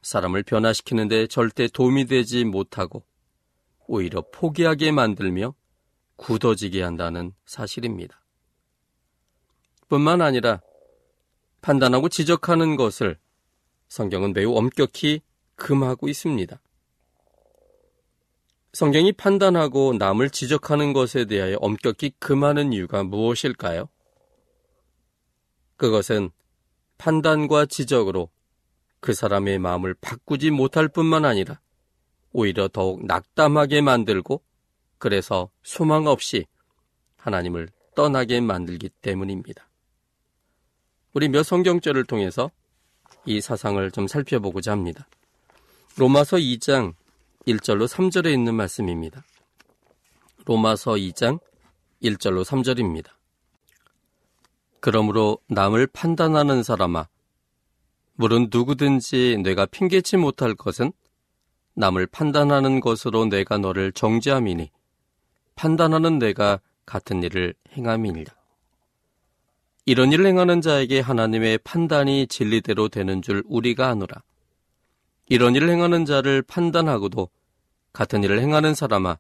사람을 0.02 0.44
변화시키는데 0.44 1.28
절대 1.28 1.68
도움이 1.68 2.06
되지 2.06 2.46
못하고 2.46 3.04
오히려 3.88 4.24
포기하게 4.32 4.92
만들며 4.92 5.56
굳어지게 6.16 6.82
한다는 6.84 7.34
사실입니다. 7.46 8.22
뿐만 9.88 10.22
아니라 10.22 10.62
판단하고 11.62 12.10
지적하는 12.10 12.76
것을 12.76 13.18
성경은 13.88 14.34
매우 14.34 14.56
엄격히 14.56 15.22
금하고 15.56 16.08
있습니다. 16.08 16.62
성경이 18.74 19.14
판단하고 19.14 19.96
남을 19.98 20.30
지적하는 20.30 20.94
것에 20.94 21.26
대하여 21.26 21.58
엄격히 21.60 22.12
금하는 22.20 22.72
이유가 22.72 23.04
무엇일까요? 23.04 23.90
그것은 25.76 26.30
판단과 27.00 27.66
지적으로 27.66 28.30
그 29.00 29.14
사람의 29.14 29.60
마음을 29.60 29.94
바꾸지 29.96 30.52
못할 30.52 30.88
뿐만 30.88 31.26
아니라 31.26 31.60
오히려 32.32 32.68
더욱 32.68 33.06
낙담하게 33.06 33.82
만들고 33.82 34.42
그래서 34.98 35.50
소망 35.64 36.08
없이 36.08 36.46
하나님을 37.18 37.70
떠나게 37.96 38.42
만들기 38.42 38.90
때문입니다. 39.02 39.68
우리 41.14 41.28
몇 41.28 41.44
성경절을 41.44 42.06
통해서 42.06 42.52
이 43.26 43.42
사상을 43.42 43.92
좀 43.92 44.08
살펴보고자 44.08 44.72
합니다. 44.72 45.08
로마서 45.98 46.38
2장 46.38 46.94
1절로 47.48 47.88
3절에 47.88 48.32
있는 48.32 48.56
말씀입니다. 48.56 49.24
로마서 50.46 50.94
2장 50.94 51.40
1절로 52.04 52.46
3절입니다. 52.46 53.10
그러므로 54.80 55.40
남을 55.48 55.88
판단하는 55.88 56.64
사람아, 56.64 57.08
물론 58.20 58.50
누구든지 58.52 59.38
내가 59.44 59.66
핑계치 59.66 60.18
못할 60.18 60.54
것은 60.54 60.92
남을 61.76 62.08
판단하는 62.08 62.82
것으로 62.82 63.28
내가 63.28 63.58
너를 63.58 63.94
정죄함이니 63.94 64.72
판단하는 65.56 66.20
내가 66.20 66.60
같은 66.86 67.24
일을 67.24 67.54
행함이니라. 67.78 68.34
이런 69.86 70.12
일을 70.12 70.26
행하는 70.26 70.60
자에게 70.60 71.00
하나님의 71.00 71.60
판단이 71.60 72.28
진리대로 72.28 72.90
되는 72.90 73.22
줄 73.22 73.42
우리가 73.46 73.88
아노라. 73.88 74.22
이런 75.30 75.56
일을 75.56 75.70
행하는 75.70 76.04
자를 76.04 76.42
판단하고도 76.42 77.30
같은 77.94 78.22
일을 78.26 78.42
행하는 78.42 78.76
사람아, 78.76 79.18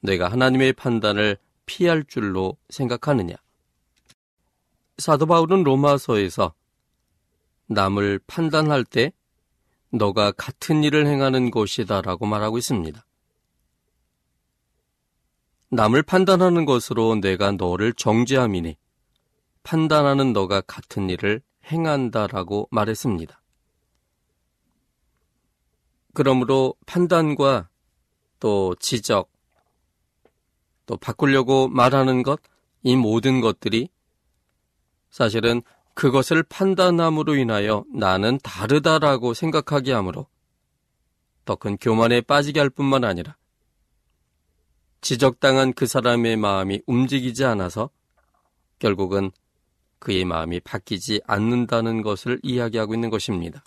내가 0.00 0.28
하나님의 0.30 0.72
판단을 0.72 1.36
피할 1.66 2.04
줄로 2.04 2.56
생각하느냐. 2.70 3.34
사도 4.96 5.26
바울은 5.26 5.62
로마서에서 5.62 6.54
남을 7.70 8.18
판단할 8.26 8.82
때 8.82 9.12
너가 9.90 10.32
같은 10.32 10.82
일을 10.82 11.06
행하는 11.06 11.52
것이다 11.52 12.00
라고 12.00 12.26
말하고 12.26 12.58
있습니다. 12.58 13.06
남을 15.70 16.02
판단하는 16.02 16.64
것으로 16.64 17.14
내가 17.20 17.52
너를 17.52 17.92
정죄함이니 17.92 18.76
판단하는 19.62 20.32
너가 20.32 20.62
같은 20.62 21.08
일을 21.10 21.42
행한다 21.66 22.26
라고 22.26 22.66
말했습니다. 22.72 23.40
그러므로 26.12 26.74
판단과 26.86 27.68
또 28.40 28.74
지적, 28.80 29.30
또 30.86 30.96
바꾸려고 30.96 31.68
말하는 31.68 32.24
것, 32.24 32.40
이 32.82 32.96
모든 32.96 33.40
것들이 33.40 33.90
사실은 35.10 35.62
그것을 35.94 36.42
판단함으로 36.42 37.36
인하여 37.36 37.84
나는 37.92 38.38
다르다라고 38.42 39.34
생각하게 39.34 39.92
하므로 39.92 40.26
더 41.44 41.56
큰 41.56 41.76
교만에 41.76 42.20
빠지게 42.20 42.60
할 42.60 42.70
뿐만 42.70 43.04
아니라 43.04 43.36
지적당한 45.00 45.72
그 45.72 45.86
사람의 45.86 46.36
마음이 46.36 46.82
움직이지 46.86 47.44
않아서 47.44 47.90
결국은 48.78 49.30
그의 49.98 50.24
마음이 50.24 50.60
바뀌지 50.60 51.20
않는다는 51.26 52.02
것을 52.02 52.40
이야기하고 52.42 52.94
있는 52.94 53.10
것입니다. 53.10 53.62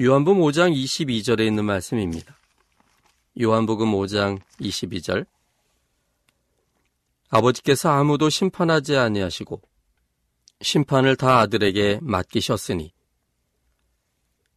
요한복음 0.00 0.40
5장 0.42 0.74
22절에 0.74 1.46
있는 1.46 1.64
말씀입니다. 1.64 2.36
요한복음 3.40 3.92
5장 3.92 4.40
22절 4.60 5.26
아버지께서 7.30 7.90
아무도 7.90 8.30
심판하지 8.30 8.96
아니하시고 8.96 9.60
심판을 10.60 11.16
다 11.16 11.38
아들에게 11.38 12.00
맡기셨으니 12.02 12.92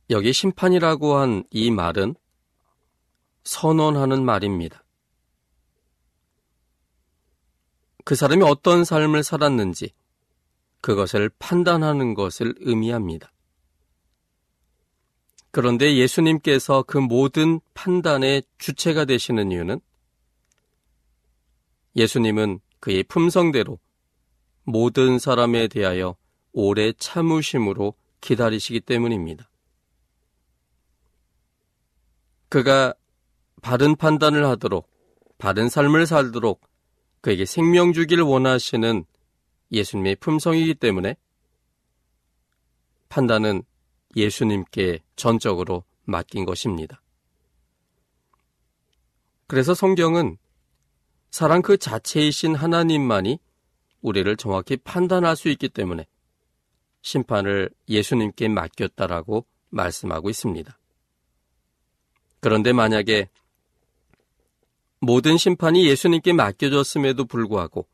여기 0.09 0.33
심판이라고 0.33 1.15
한 1.15 1.43
이 1.51 1.71
말은 1.71 2.15
선언하는 3.43 4.23
말입니다. 4.23 4.83
그 8.03 8.15
사람이 8.15 8.43
어떤 8.43 8.83
삶을 8.83 9.23
살았는지 9.23 9.93
그것을 10.81 11.29
판단하는 11.39 12.13
것을 12.13 12.55
의미합니다. 12.59 13.31
그런데 15.51 15.95
예수님께서 15.97 16.83
그 16.83 16.97
모든 16.97 17.59
판단의 17.73 18.43
주체가 18.57 19.05
되시는 19.05 19.51
이유는 19.51 19.79
예수님은 21.95 22.59
그의 22.79 23.03
품성대로 23.03 23.77
모든 24.71 25.19
사람에 25.19 25.67
대하여 25.67 26.15
오래 26.53 26.93
참으심으로 26.93 27.93
기다리시기 28.21 28.79
때문입니다. 28.81 29.49
그가 32.47 32.93
바른 33.61 33.95
판단을 33.95 34.45
하도록 34.45 34.89
바른 35.37 35.69
삶을 35.69 36.07
살도록 36.07 36.61
그에게 37.19 37.45
생명 37.45 37.93
주기를 37.93 38.23
원하시는 38.23 39.05
예수님의 39.71 40.15
품성이기 40.17 40.75
때문에 40.75 41.15
판단은 43.09 43.63
예수님께 44.15 44.99
전적으로 45.15 45.83
맡긴 46.05 46.45
것입니다. 46.45 47.01
그래서 49.47 49.73
성경은 49.73 50.37
사랑 51.29 51.61
그 51.61 51.77
자체이신 51.77 52.55
하나님만이 52.55 53.39
우리를 54.01 54.35
정확히 54.37 54.77
판단할 54.77 55.35
수 55.35 55.49
있기 55.49 55.69
때문에 55.69 56.05
심판을 57.01 57.69
예수님께 57.89 58.47
맡겼다라고 58.47 59.45
말씀하고 59.69 60.29
있습니다. 60.29 60.77
그런데 62.39 62.73
만약에 62.73 63.29
모든 64.99 65.37
심판이 65.37 65.87
예수님께 65.87 66.33
맡겨졌음에도 66.33 67.25
불구하고 67.25 67.87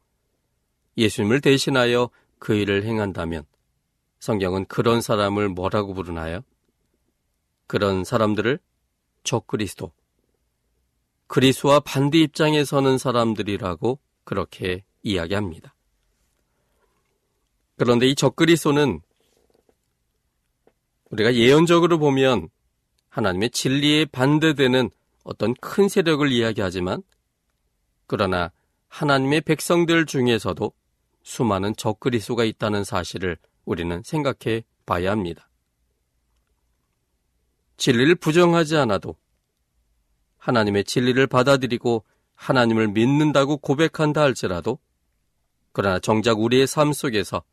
예수님을 0.97 1.41
대신하여 1.41 2.09
그 2.39 2.53
일을 2.53 2.83
행한다면 2.83 3.45
성경은 4.19 4.65
그런 4.65 5.01
사람을 5.01 5.49
뭐라고 5.49 5.93
부르나요? 5.93 6.41
그런 7.67 8.03
사람들을 8.03 8.59
적그리스도, 9.23 9.91
그리스와 11.27 11.81
반대 11.81 12.19
입장에 12.19 12.63
서는 12.63 12.97
사람들이라고 12.97 13.99
그렇게 14.23 14.83
이야기합니다. 15.03 15.73
그런데 17.77 18.07
이 18.07 18.15
적그리스도는 18.15 19.01
우리가 21.11 21.35
예언적으로 21.35 21.99
보면 21.99 22.49
하나님의 23.09 23.51
진리에 23.51 24.05
반대되는 24.05 24.89
어떤 25.23 25.53
큰 25.55 25.87
세력을 25.87 26.29
이야기하지만 26.31 27.03
그러나 28.07 28.51
하나님의 28.87 29.41
백성들 29.41 30.05
중에서도 30.05 30.71
수많은 31.23 31.75
적그리스도가 31.75 32.45
있다는 32.45 32.83
사실을 32.83 33.37
우리는 33.65 34.01
생각해 34.03 34.63
봐야 34.85 35.11
합니다. 35.11 35.49
진리를 37.75 38.15
부정하지 38.15 38.77
않아도 38.77 39.15
하나님의 40.37 40.85
진리를 40.85 41.27
받아들이고 41.27 42.05
하나님을 42.33 42.87
믿는다고 42.89 43.57
고백한다 43.57 44.21
할지라도 44.21 44.79
그러나 45.73 45.99
정작 45.99 46.39
우리의 46.39 46.65
삶 46.65 46.93
속에서 46.93 47.43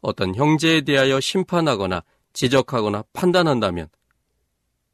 어떤 0.00 0.34
형제에 0.34 0.82
대하여 0.82 1.20
심판하거나 1.20 2.02
지적하거나 2.32 3.04
판단한다면 3.12 3.88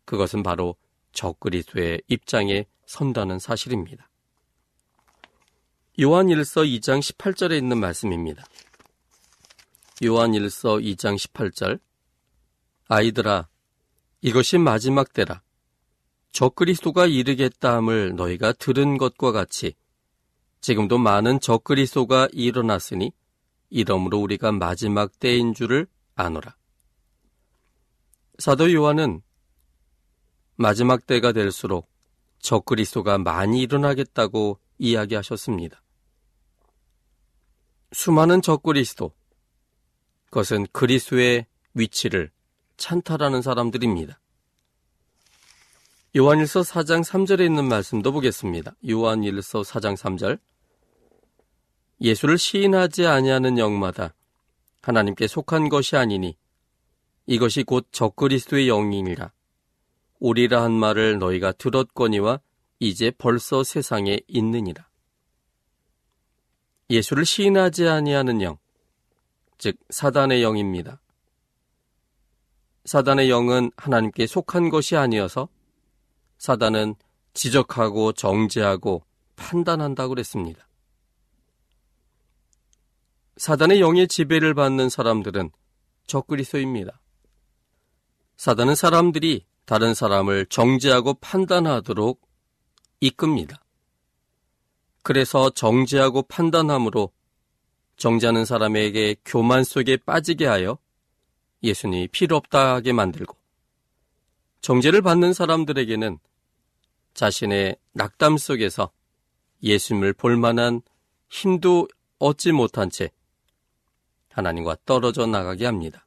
그것은 0.05 0.43
바로 0.43 0.77
적그리스도의 1.13 2.03
입장에 2.09 2.67
선다는 2.87 3.39
사실입니다. 3.39 4.09
요한 6.01 6.27
1서 6.27 6.67
2장 6.81 7.01
18절에 7.01 7.57
있는 7.57 7.79
말씀입니다. 7.79 8.45
요한 10.05 10.33
1서 10.33 10.83
2장 10.83 11.17
18절 11.17 11.79
아이들아 12.89 13.49
이것이 14.21 14.59
마지막 14.59 15.13
때라 15.13 15.43
적그리스도가 16.33 17.07
이르겠다함을 17.07 18.17
너희가 18.17 18.53
들은 18.55 18.99
것과 18.99 19.31
같이 19.31 19.75
지금도 20.61 20.99
많은 20.99 21.39
적그리스도가 21.39 22.29
일어났으니 22.33 23.13
이러므로 23.75 24.21
우리가 24.21 24.53
마지막 24.53 25.19
때인 25.19 25.53
줄을 25.53 25.89
아노라. 26.15 26.55
사도 28.39 28.73
요한은 28.73 29.21
마지막 30.55 31.07
때가 31.07 31.33
될수록 31.33 31.91
적그리스도가 32.39 33.19
많이 33.19 33.61
일어나겠다고 33.63 34.61
이야기하셨습니다. 34.79 35.83
수많은 37.91 38.43
적그리스도, 38.43 39.13
그것은 40.27 40.69
그리스도의 40.71 41.47
위치를 41.75 42.31
찬탈하는 42.77 43.43
사람들입니다. 43.43 44.21
요한일서 46.17 46.61
4장 46.61 47.03
3절에 47.03 47.45
있는 47.45 47.65
말씀도 47.65 48.13
보겠습니다. 48.13 48.77
요한일서 48.89 49.63
4장 49.63 49.97
3절 49.97 50.39
예수를 52.01 52.39
시인하지 52.39 53.07
아니하는 53.07 53.59
영마다 53.59 54.15
하나님께 54.83 55.27
속한 55.27 55.69
것이 55.69 55.97
아니니 55.97 56.37
이것이 57.27 57.63
곧 57.63 57.89
적그리스도의 57.91 58.69
영이니라. 58.69 59.33
오리라 60.21 60.63
한 60.63 60.73
말을 60.73 61.19
너희가 61.19 61.53
들었거니와 61.53 62.41
이제 62.81 63.11
벌써 63.11 63.65
세상에 63.65 64.21
있느니라. 64.27 64.89
예수를 66.91 67.25
시인하지 67.25 67.89
아니하는 67.89 68.43
영, 68.43 68.59
즉 69.57 69.77
사단의 69.89 70.43
영입니다. 70.43 71.01
사단의 72.85 73.31
영은 73.31 73.71
하나님께 73.77 74.27
속한 74.27 74.69
것이 74.69 74.97
아니어서 74.97 75.49
사단은 76.37 76.95
지적하고 77.33 78.13
정죄하고 78.13 79.03
판단한다고 79.37 80.11
그랬습니다. 80.11 80.69
사단의 83.37 83.81
영의 83.81 84.07
지배를 84.07 84.55
받는 84.55 84.89
사람들은 84.89 85.51
적그리스도입니다. 86.07 87.01
사단은 88.37 88.75
사람들이 88.75 89.45
다른 89.65 89.95
사람을 89.95 90.47
정죄하고 90.47 91.15
판단하도록 91.15 92.21
이끕니다. 93.01 93.61
그래서 95.03 95.51
정죄하고 95.51 96.23
판단함으로 96.23 97.13
정죄하는 97.97 98.45
사람에게 98.45 99.17
교만 99.25 99.65
속에 99.65 99.97
빠지게 99.99 100.47
하여 100.47 100.79
예수님이 101.63 102.09
필요 102.09 102.37
없다 102.37 102.75
하게 102.75 102.93
만들고 102.93 103.37
정죄를 104.61 105.03
받는 105.03 105.33
사람들에게는 105.33 106.19
자신의 107.15 107.77
낙담 107.93 108.37
속에서 108.39 108.91
예수님을 109.63 110.13
볼 110.15 110.37
만한 110.37 110.83
힘도 111.29 111.89
얻지 112.19 112.53
못한 112.53 112.91
채 112.91 113.11
하나님과 114.35 114.77
떨어져 114.85 115.27
나가게 115.27 115.65
합니다. 115.65 116.07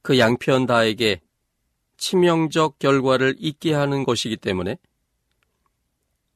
그 0.00 0.18
양편 0.18 0.66
다에게 0.66 1.20
치명적 1.98 2.78
결과를 2.78 3.36
있게 3.38 3.74
하는 3.74 4.04
것이기 4.04 4.38
때문에 4.38 4.76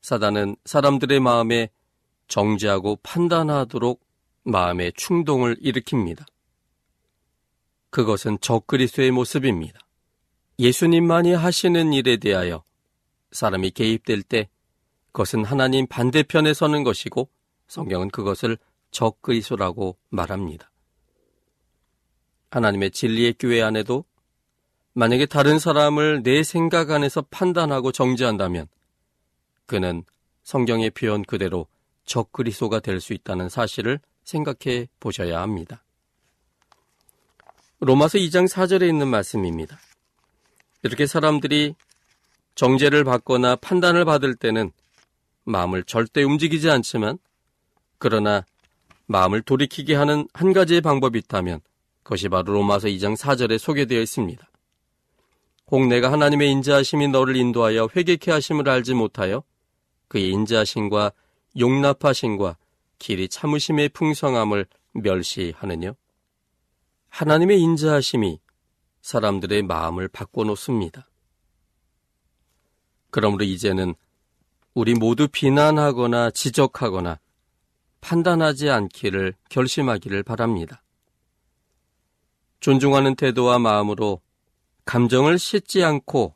사단은 0.03 0.57
사람들의 0.65 1.19
마음에 1.21 1.71
정죄하고 2.29 3.01
판단하도록 3.03 4.01
마음의 4.45 4.93
충동을 4.95 5.57
일으킵니다. 5.57 6.25
그것은 7.91 8.39
적그리스의 8.41 9.11
모습입니다. 9.11 9.81
예수님만이 10.59 11.33
하시는 11.33 11.93
일에 11.93 12.19
대하여 12.19 12.63
사람이 13.33 13.71
개입될 13.71 14.23
때 14.23 14.49
그것은 15.07 15.45
하나님 15.45 15.87
반대편에 15.87 16.53
서는 16.55 16.85
것이고 16.85 17.29
성경은 17.67 18.11
그것을 18.11 18.59
적그리스도라고 18.91 19.97
말합니다. 20.09 20.71
하나님의 22.51 22.91
진리의 22.91 23.35
교회 23.39 23.63
안에도 23.63 24.05
만약에 24.95 25.27
다른 25.27 25.59
사람을 25.59 26.23
내 26.23 26.43
생각 26.43 26.91
안에서 26.91 27.23
판단하고 27.23 27.93
정죄한다면 27.93 28.67
그는 29.67 30.05
성경의 30.43 30.91
표현 30.91 31.23
그대로 31.23 31.67
적그리스도가 32.07 32.81
될 32.81 33.01
수 33.01 33.13
있다는 33.13 33.49
사실을 33.49 34.01
생각해 34.25 34.89
보셔야 35.01 35.43
합니다. 35.43 35.83
로마서 37.81 38.19
2장 38.19 38.49
4절에 38.49 38.89
있는 38.89 39.09
말씀입니다. 39.09 39.79
이렇게 40.83 41.07
사람들이 41.07 41.75
정죄를 42.55 43.05
받거나 43.05 43.57
판단을 43.57 44.05
받을 44.05 44.35
때는 44.35 44.73
마음을 45.45 45.85
절대 45.85 46.23
움직이지 46.23 46.71
않지만 46.71 47.19
그러나 47.99 48.47
마음을 49.07 49.43
돌이키게 49.43 49.95
하는 49.95 50.29
한 50.35 50.53
가지의 50.53 50.81
방법이 50.81 51.19
있다면 51.19 51.61
그것이 52.03 52.29
바로 52.29 52.53
로마서 52.53 52.89
2장 52.89 53.17
4절에 53.17 53.59
소개되어 53.59 54.01
있습니다. 54.01 54.49
혹 55.69 55.87
내가 55.87 56.13
하나님의 56.13 56.51
인자하심이 56.53 57.09
너를 57.09 57.37
인도하여 57.37 57.89
회개케 57.95 58.31
하심을 58.31 58.69
알지 58.69 58.95
못하여 58.95 59.43
그의 60.09 60.31
인자하심과 60.31 61.13
용납하심과 61.59 62.57
길이 62.99 63.29
참으심의 63.29 63.89
풍성함을 63.91 64.67
멸시하느뇨. 64.93 65.97
하나님의 67.09 67.61
인자하심이 67.61 68.39
사람들의 69.03 69.63
마음을 69.63 70.09
바꿔놓습니다. 70.09 71.09
그러므로 73.11 73.45
이제는 73.45 73.95
우리 74.75 74.95
모두 74.95 75.27
비난하거나 75.29 76.31
지적하거나 76.31 77.19
판단하지 78.01 78.71
않기를 78.71 79.35
결심하기를 79.49 80.23
바랍니다. 80.23 80.83
존중하는 82.61 83.15
태도와 83.15 83.59
마음으로 83.59 84.21
감정을 84.85 85.39
씻지 85.39 85.85
않고 85.85 86.35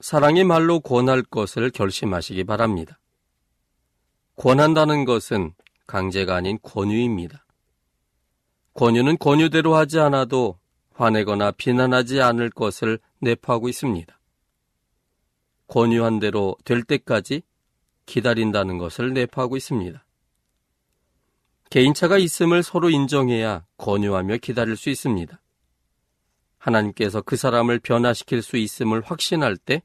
사랑의 0.00 0.44
말로 0.44 0.80
권할 0.80 1.22
것을 1.22 1.70
결심하시기 1.70 2.44
바랍니다. 2.44 2.98
권한다는 4.36 5.04
것은 5.04 5.54
강제가 5.86 6.36
아닌 6.36 6.58
권유입니다. 6.62 7.46
권유는 8.74 9.16
권유대로 9.18 9.74
하지 9.74 9.98
않아도 10.00 10.58
화내거나 10.92 11.52
비난하지 11.52 12.20
않을 12.20 12.50
것을 12.50 12.98
내포하고 13.20 13.68
있습니다. 13.68 14.18
권유한 15.66 16.18
대로 16.20 16.56
될 16.64 16.82
때까지 16.82 17.42
기다린다는 18.04 18.78
것을 18.78 19.12
내포하고 19.14 19.56
있습니다. 19.56 20.05
개인차가 21.70 22.18
있음을 22.18 22.62
서로 22.62 22.90
인정해야 22.90 23.64
권유하며 23.76 24.38
기다릴 24.38 24.76
수 24.76 24.90
있습니다. 24.90 25.40
하나님께서 26.58 27.22
그 27.22 27.36
사람을 27.36 27.78
변화시킬 27.80 28.42
수 28.42 28.56
있음을 28.56 29.02
확신할 29.02 29.56
때 29.56 29.82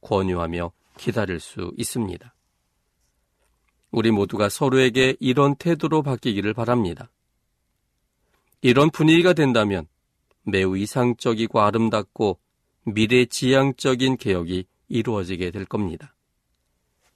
권유하며 0.00 0.72
기다릴 0.96 1.40
수 1.40 1.72
있습니다. 1.76 2.34
우리 3.90 4.10
모두가 4.10 4.48
서로에게 4.48 5.16
이런 5.18 5.56
태도로 5.56 6.02
바뀌기를 6.02 6.54
바랍니다. 6.54 7.10
이런 8.62 8.90
분위기가 8.90 9.32
된다면 9.32 9.86
매우 10.42 10.76
이상적이고 10.76 11.60
아름답고 11.60 12.38
미래 12.84 13.24
지향적인 13.26 14.16
개혁이 14.16 14.66
이루어지게 14.88 15.50
될 15.50 15.64
겁니다. 15.64 16.14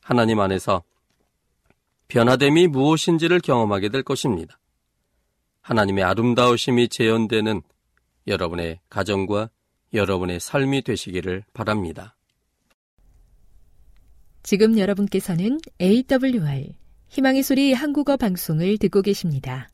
하나님 0.00 0.40
안에서 0.40 0.82
변화됨이 2.08 2.68
무엇인지를 2.68 3.40
경험하게 3.40 3.88
될 3.88 4.02
것입니다. 4.02 4.58
하나님의 5.62 6.04
아름다우심이 6.04 6.88
재현되는 6.88 7.62
여러분의 8.26 8.80
가정과 8.90 9.50
여러분의 9.92 10.40
삶이 10.40 10.82
되시기를 10.82 11.44
바랍니다. 11.52 12.16
지금 14.42 14.78
여러분께서는 14.78 15.58
AWR 15.80 16.74
희망의 17.08 17.42
소리 17.42 17.72
한국어 17.72 18.16
방송을 18.16 18.76
듣고 18.78 19.00
계십니다. 19.00 19.70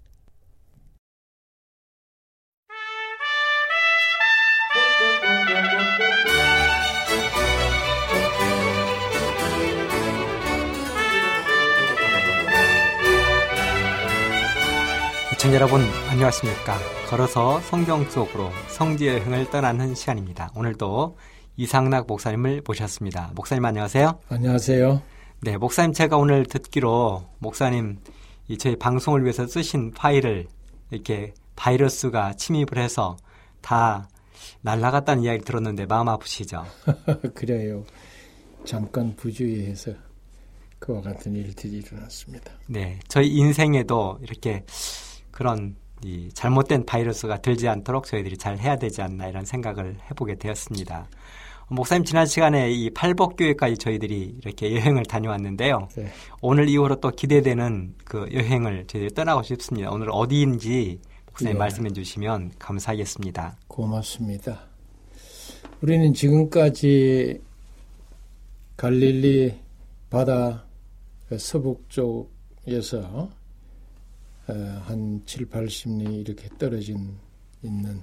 시청자 15.41 15.57
여러분 15.57 15.81
안녕하십니까? 16.11 16.77
걸어서 17.09 17.61
성경 17.63 18.05
속으로 18.05 18.51
성지 18.69 19.09
여행을 19.09 19.49
떠나는 19.49 19.95
시간입니다. 19.95 20.51
오늘도 20.55 21.17
이상락 21.57 22.07
목사님을 22.09 22.61
모셨습니다. 22.67 23.33
목사님 23.35 23.65
안녕하세요. 23.65 24.21
안녕하세요. 24.29 25.01
네 25.41 25.57
목사님 25.57 25.95
제가 25.95 26.19
오늘 26.19 26.45
듣기로 26.45 27.25
목사님 27.39 28.01
이 28.49 28.59
저희 28.59 28.77
방송을 28.77 29.23
위해서 29.23 29.47
쓰신 29.47 29.93
파일을 29.93 30.47
이렇게 30.91 31.33
바이러스가 31.57 32.35
침입을 32.35 32.77
해서 32.77 33.17
다 33.63 34.11
날라갔다는 34.61 35.23
이야기 35.23 35.43
들었는데 35.43 35.87
마음 35.87 36.11
아프시죠? 36.11 36.67
그래요. 37.35 37.87
잠깐 38.67 39.17
부주의해서 39.17 39.93
그와 40.79 41.01
같은 41.01 41.35
일들이 41.35 41.79
일어났습니다. 41.79 42.53
네 42.67 43.01
저희 43.09 43.29
인생에도 43.37 44.19
이렇게 44.21 44.67
그런 45.41 45.75
이 46.05 46.29
잘못된 46.35 46.85
바이러스가 46.85 47.39
들지 47.39 47.67
않도록 47.67 48.05
저희들이 48.05 48.37
잘 48.37 48.59
해야 48.59 48.77
되지 48.77 49.01
않나 49.01 49.27
이런 49.27 49.47
생각을 49.47 49.97
해보게 50.11 50.35
되었습니다. 50.35 51.09
목사님 51.71 52.05
지난 52.05 52.27
시간에 52.27 52.71
이 52.71 52.91
팔복 52.91 53.37
교회까지 53.39 53.79
저희들이 53.79 54.37
이렇게 54.43 54.77
여행을 54.77 55.05
다녀왔는데요. 55.05 55.89
네. 55.97 56.09
오늘 56.43 56.69
이후로 56.69 56.97
또 56.97 57.09
기대되는 57.11 57.95
그 58.05 58.29
여행을 58.31 58.87
저희들이 58.87 59.15
떠나고 59.15 59.43
싶습니다. 59.45 59.91
오늘 59.91 60.11
어디인지 60.13 60.99
목사님 61.29 61.55
네. 61.55 61.59
말씀해 61.59 61.91
주시면 61.95 62.53
감사하겠습니다. 62.59 63.57
고맙습니다. 63.67 64.61
우리는 65.81 66.13
지금까지 66.13 67.41
갈릴리 68.77 69.55
바다 70.11 70.67
서북 71.39 71.89
쪽에서 71.89 73.40
한 74.51 75.23
7, 75.27 75.49
80리 75.49 76.21
이렇게 76.21 76.49
떨어진 76.59 77.17
있는 77.63 78.01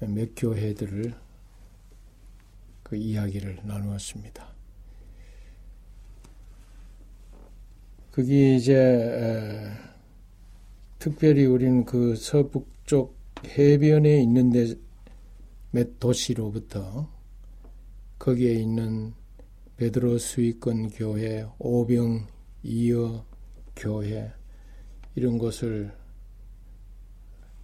몇 0.00 0.30
교회들을 0.36 1.14
그 2.82 2.96
이야기를 2.96 3.60
나누었습니다. 3.64 4.54
그게 8.10 8.56
이제 8.56 9.70
특별히 10.98 11.46
우리는 11.46 11.84
그 11.84 12.16
서북쪽 12.16 13.16
해변에 13.56 14.22
있는 14.22 14.50
데 14.50 14.84
몇 15.74 15.98
도시로부터 15.98 17.10
거기에 18.20 18.52
있는 18.52 19.12
베드로 19.76 20.18
수익권 20.18 20.90
교회, 20.90 21.44
오병 21.58 22.28
이어 22.62 23.26
교회, 23.74 24.32
이런 25.14 25.38
것을 25.38 25.96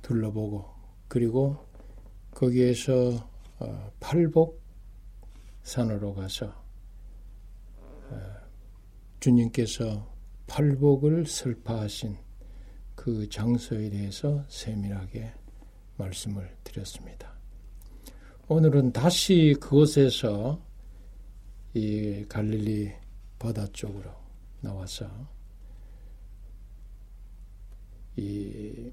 둘러보고 0.02 0.64
그리고 1.08 1.56
거기에서 2.30 3.28
어, 3.58 3.92
팔복 4.00 4.62
산으로 5.62 6.14
가서 6.14 6.46
어, 8.10 8.32
주님께서 9.20 10.08
팔복을 10.46 11.26
설파하신 11.26 12.16
그 12.94 13.28
장소에 13.28 13.90
대해서 13.90 14.44
세밀하게 14.48 15.32
말씀을 15.96 16.56
드렸습니다. 16.64 17.32
오늘은 18.48 18.92
다시 18.92 19.54
그곳에서 19.60 20.60
이 21.74 22.24
갈릴리 22.28 22.92
바다 23.38 23.66
쪽으로 23.72 24.10
나와서 24.60 25.06
이 25.06 25.39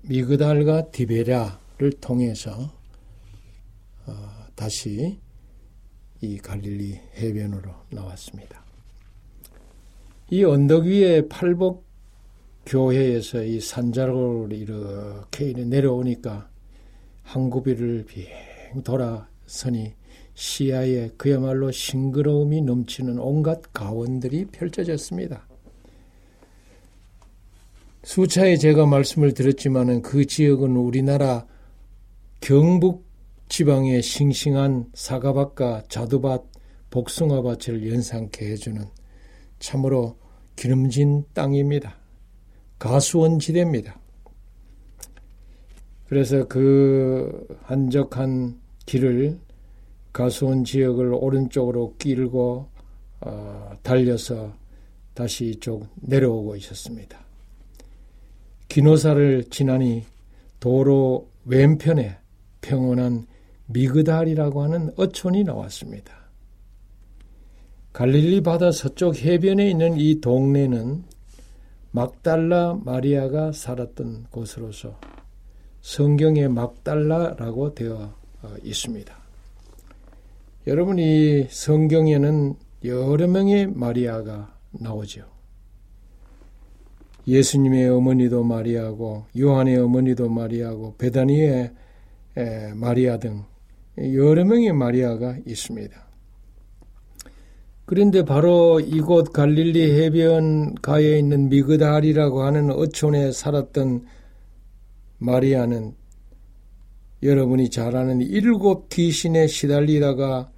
미그달과 0.03 0.91
디베라를 0.91 1.91
통해서 1.99 2.71
어, 4.05 4.13
다시 4.55 5.19
이 6.21 6.37
갈릴리 6.37 6.99
해변으로 7.17 7.71
나왔습니다. 7.89 8.63
이 10.29 10.43
언덕 10.43 10.85
위에 10.85 11.27
팔복 11.27 11.85
교회에서 12.65 13.43
이 13.43 13.61
산자락으로 13.61 14.49
이렇게 14.51 15.53
내려오니까 15.53 16.49
항구비를 17.23 18.05
빙 18.05 18.83
돌아서니 18.83 19.93
시야에 20.33 21.11
그야말로 21.17 21.71
싱그러움이 21.71 22.61
넘치는 22.61 23.19
온갖 23.19 23.61
가원들이 23.73 24.45
펼쳐졌습니다. 24.45 25.46
수차에 28.07 28.55
제가 28.55 28.85
말씀을 28.85 29.33
드렸지만은 29.33 30.01
그 30.01 30.25
지역은 30.25 30.77
우리나라 30.77 31.45
경북 32.39 33.05
지방의 33.49 34.01
싱싱한 34.01 34.91
사과밭과 34.93 35.83
자두밭, 35.89 36.45
복숭아밭을 36.89 37.91
연상케 37.91 38.49
해주는 38.49 38.81
참으로 39.59 40.17
기름진 40.55 41.25
땅입니다. 41.33 41.97
가수원 42.79 43.39
지대입니다. 43.39 43.99
그래서 46.07 46.47
그 46.47 47.45
한적한 47.63 48.57
길을 48.85 49.37
가수원 50.13 50.63
지역을 50.63 51.13
오른쪽으로 51.13 51.95
끼고 51.99 52.69
어, 53.19 53.71
달려서 53.83 54.53
다시 55.13 55.49
이쪽 55.49 55.87
내려오고 55.95 56.55
있었습니다. 56.55 57.26
기노사를 58.67 59.45
지나니 59.49 60.05
도로 60.59 61.29
왼편에 61.45 62.17
평온한 62.61 63.25
미그달이라고 63.67 64.63
하는 64.63 64.91
어촌이 64.97 65.43
나왔습니다. 65.43 66.13
갈릴리 67.93 68.41
바다 68.41 68.71
서쪽 68.71 69.17
해변에 69.17 69.69
있는 69.69 69.97
이 69.97 70.21
동네는 70.21 71.03
막달라 71.91 72.75
마리아가 72.75 73.51
살았던 73.51 74.27
곳으로서 74.29 74.99
성경에 75.81 76.47
막달라라고 76.47 77.73
되어 77.73 78.13
어, 78.43 78.55
있습니다. 78.63 79.17
여러분 80.67 80.99
이 80.99 81.47
성경에는 81.49 82.55
여러 82.83 83.27
명의 83.27 83.65
마리아가 83.67 84.53
나오죠. 84.71 85.36
예수님의 87.27 87.89
어머니도 87.89 88.43
마리아고 88.43 89.25
요한의 89.37 89.77
어머니도 89.77 90.29
마리아고 90.29 90.95
베다니의 90.97 91.71
마리아 92.75 93.17
등 93.17 93.43
여러 93.99 94.45
명의 94.45 94.71
마리아가 94.71 95.37
있습니다. 95.45 96.07
그런데 97.85 98.23
바로 98.23 98.79
이곳 98.79 99.31
갈릴리 99.31 100.01
해변가에 100.01 101.19
있는 101.19 101.49
미그달이라고 101.49 102.43
하는 102.43 102.69
어촌에 102.69 103.31
살았던 103.31 104.05
마리아는 105.19 105.95
여러분이 107.23 107.69
잘 107.69 107.95
아는 107.95 108.21
일곱 108.21 108.89
귀신에 108.89 109.47
시달리다가 109.47 110.51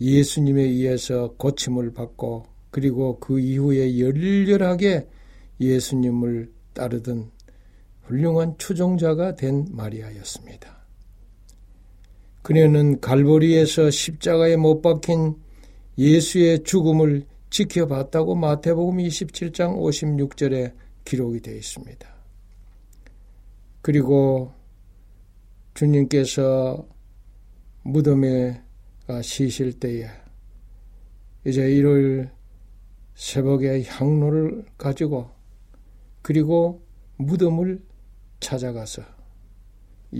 예수님에 0.00 0.62
의해서 0.62 1.34
고침을 1.36 1.92
받고 1.92 2.46
그리고 2.70 3.20
그 3.20 3.38
이후에 3.38 4.00
열렬하게 4.00 5.06
예수님을 5.62 6.52
따르던 6.74 7.30
훌륭한 8.02 8.56
추종자가 8.58 9.34
된 9.36 9.66
마리아였습니다. 9.70 10.82
그녀는 12.42 13.00
갈보리에서 13.00 13.90
십자가에 13.90 14.56
못 14.56 14.82
박힌 14.82 15.36
예수의 15.96 16.64
죽음을 16.64 17.24
지켜봤다고 17.50 18.34
마태복음 18.34 18.98
27장 18.98 19.76
56절에 19.78 20.74
기록이 21.04 21.40
되어 21.40 21.54
있습니다. 21.54 22.12
그리고 23.82 24.52
주님께서 25.74 26.86
무덤에 27.82 28.62
쉬실 29.22 29.78
때에 29.78 30.08
이제 31.44 31.62
일요일 31.70 32.30
새벽에 33.14 33.82
향로를 33.84 34.64
가지고 34.78 35.30
그리고 36.22 36.82
무덤을 37.16 37.82
찾아가서 38.40 39.02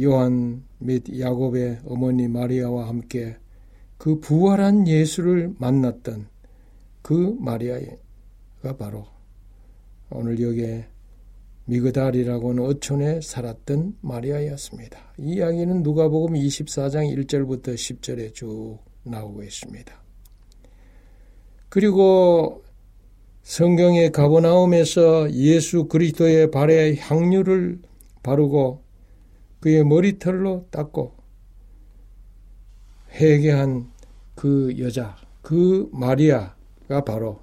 요한 0.03 0.65
및 0.79 1.05
야곱의 1.19 1.81
어머니 1.87 2.29
마리아와 2.29 2.89
함께 2.89 3.37
그 3.99 4.19
부활한 4.21 4.89
예수를 4.89 5.55
만났던 5.59 6.27
그 7.03 7.37
마리아가 7.39 8.77
바로 8.79 9.07
오늘 10.11 10.41
여기에 10.41 10.87
미그달이라고 11.67 12.51
하는 12.51 12.65
어촌에 12.65 13.21
살았던 13.21 13.99
마리아였습니다. 14.01 14.99
이 15.19 15.35
이야기는 15.35 15.83
누가복음 15.83 16.35
24장 16.35 17.15
1절부터 17.17 17.75
10절에 17.75 18.35
쭉 18.35 18.79
나오고 19.05 19.43
있습니다. 19.43 20.03
그리고 21.69 22.63
성경의 23.43 24.13
가버나움에서 24.13 25.33
예수 25.33 25.87
그리스도의 25.87 26.51
발에 26.51 26.97
향유를 26.97 27.81
바르고 28.23 28.83
그의 29.61 29.85
머리털로 29.85 30.69
닦고 30.71 31.15
회개한 33.13 33.91
그 34.35 34.75
여자, 34.79 35.17
그 35.43 35.89
마리아가 35.93 37.05
바로 37.05 37.41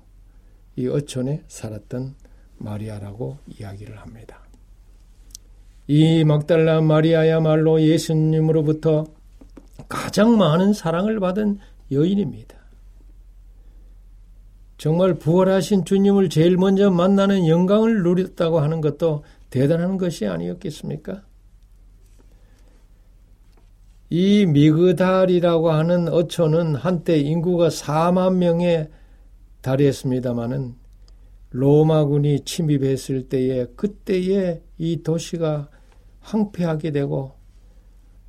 이 0.76 0.88
어촌에 0.88 1.44
살았던 1.48 2.16
마리아라고 2.58 3.38
이야기를 3.48 3.98
합니다. 3.98 4.42
이 5.88 6.24
막달라 6.24 6.82
마리아야말로 6.82 7.82
예수님으로부터 7.82 9.06
가장 9.88 10.38
많은 10.38 10.74
사랑을 10.74 11.20
받은 11.20 11.60
여인입니다. 11.92 12.59
정말 14.80 15.16
부활하신 15.16 15.84
주님을 15.84 16.30
제일 16.30 16.56
먼저 16.56 16.90
만나는 16.90 17.50
영광을 17.50 18.02
누렸다고 18.02 18.62
하는 18.62 18.80
것도 18.80 19.26
대단한 19.50 19.98
것이 19.98 20.26
아니었겠습니까? 20.26 21.22
이 24.10 24.46
미그달이라고 24.46 25.70
하는 25.72 26.08
어촌은 26.08 26.76
한때 26.76 27.20
인구가 27.20 27.68
4만 27.68 28.36
명에 28.36 28.90
달했습니다마는 29.62 30.76
로마군이 31.52 32.46
침입했을 32.46 33.28
때에 33.28 33.66
그때에 33.76 34.62
이 34.78 35.04
도시가 35.04 35.68
황폐하게 36.22 36.92
되고 36.92 37.34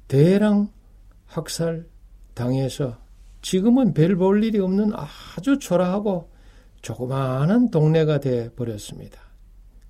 대량 0.08 0.68
학살 1.26 1.86
당해서 2.34 2.98
지금은 3.40 3.94
별 3.94 4.16
볼 4.16 4.42
일이 4.42 4.58
없는 4.58 4.90
아주 4.94 5.60
초라하고 5.60 6.29
조그마한 6.82 7.70
동네가 7.70 8.20
돼 8.20 8.50
버렸습니다. 8.50 9.20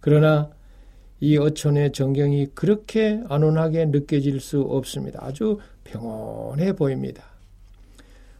그러나 0.00 0.50
이 1.20 1.36
어촌의 1.36 1.92
전경이 1.92 2.48
그렇게 2.54 3.22
안온하게 3.28 3.86
느껴질 3.86 4.40
수 4.40 4.62
없습니다. 4.62 5.22
아주 5.22 5.58
평온해 5.84 6.72
보입니다. 6.72 7.24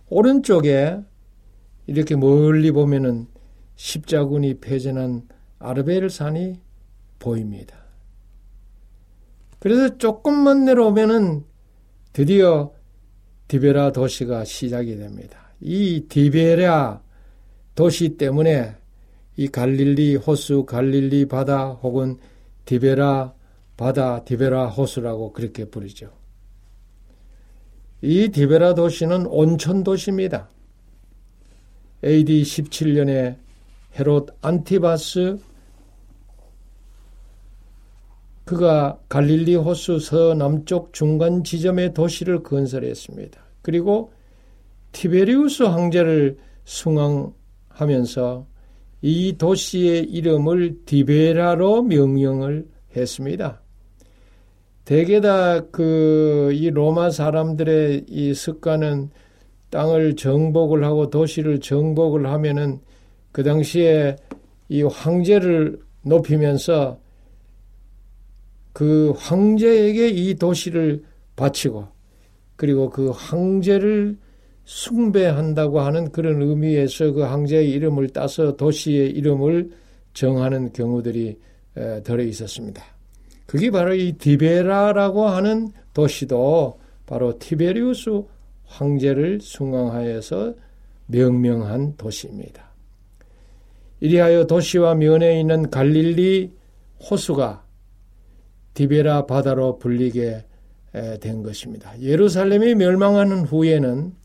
오른쪽에 0.09 1.01
이렇게 1.87 2.17
멀리 2.17 2.73
보면은 2.73 3.27
십자군이 3.77 4.61
폐전한 4.61 5.29
아르베르 5.59 6.09
산이 6.09 6.61
보입니다. 7.19 7.77
그래서 9.59 9.99
조금만 9.99 10.65
내려오면은 10.65 11.45
드디어 12.13 12.73
디베라 13.49 13.93
도시가 13.93 14.45
시작이 14.45 14.97
됩니다. 14.97 15.53
이 15.61 16.07
디베라 16.09 17.03
도시 17.81 18.19
때문에 18.19 18.77
이 19.39 19.49
갈릴리 19.49 20.17
호수, 20.17 20.67
갈릴리 20.67 21.25
바다 21.29 21.71
혹은 21.71 22.19
디베라 22.67 23.33
바다, 23.79 24.23
디베라 24.23 24.67
호수라고 24.67 25.33
그렇게 25.33 25.65
부르죠. 25.65 26.13
이 28.03 28.29
디베라 28.29 28.75
도시는 28.75 29.25
온천 29.25 29.83
도시입니다. 29.83 30.51
AD 32.05 32.43
17년에 32.43 33.37
헤롯 33.99 34.29
안티바스 34.43 35.39
그가 38.45 38.99
갈릴리 39.09 39.55
호수 39.55 40.01
서남쪽 40.01 40.93
중간 40.93 41.45
지점의 41.45 41.95
도시를 41.95 42.43
건설했습니다. 42.43 43.41
그리고 43.63 44.13
티베리우스 44.93 45.63
황제를 45.63 46.37
숭앙 46.67 47.40
하면서 47.71 48.47
이 49.03 49.37
도시의 49.39 50.05
이름을 50.05 50.85
디베라로 50.85 51.83
명명을 51.85 52.67
했습니다. 52.95 53.63
대개 54.85 55.21
다 55.21 55.63
그 55.73 56.51
이 56.53 56.69
로마 56.71 57.11
사람들의 57.11 58.07
이 58.09 58.35
습관은 58.35 59.11
땅을 59.71 60.17
정복을 60.17 60.85
하고 60.85 61.11
도시를 61.11 61.61
정복을 61.61 62.27
하면은 62.27 62.81
그 63.33 63.45
당시에 63.45 64.17
이 64.69 64.83
황제를 64.83 65.79
높이면서 66.03 66.99
그 68.73 69.13
황제에게 69.17 70.09
이 70.09 70.35
도시를 70.35 71.05
바치고 71.37 71.87
그리고 72.57 72.91
그 72.91 73.11
황제를 73.11 74.19
숭배한다고 74.71 75.81
하는 75.81 76.13
그런 76.13 76.41
의미에서 76.41 77.11
그 77.11 77.23
황제의 77.23 77.71
이름을 77.71 78.11
따서 78.11 78.57
도시의 78.57 79.11
이름을 79.11 79.73
정하는 80.15 80.73
경우들이 80.73 81.37
들어 82.05 82.23
있었습니다. 82.23 82.81
그게 83.47 83.73
바로 83.73 83.95
이 83.95 84.13
디베라라고 84.13 85.27
하는 85.27 85.73
도시도 85.93 86.79
바로 87.05 87.37
티베리우스 87.37 88.23
황제를 88.65 89.41
숭앙하여서 89.43 90.55
명명한 91.07 91.97
도시입니다. 91.97 92.71
이리하여 93.99 94.47
도시와 94.47 94.95
면에 94.95 95.41
있는 95.41 95.69
갈릴리 95.69 96.53
호수가 97.11 97.65
디베라 98.75 99.27
바다로 99.27 99.79
불리게 99.79 100.45
된 101.21 101.43
것입니다. 101.43 102.01
예루살렘이 102.01 102.77
멸망하는 102.77 103.41
후에는 103.47 104.20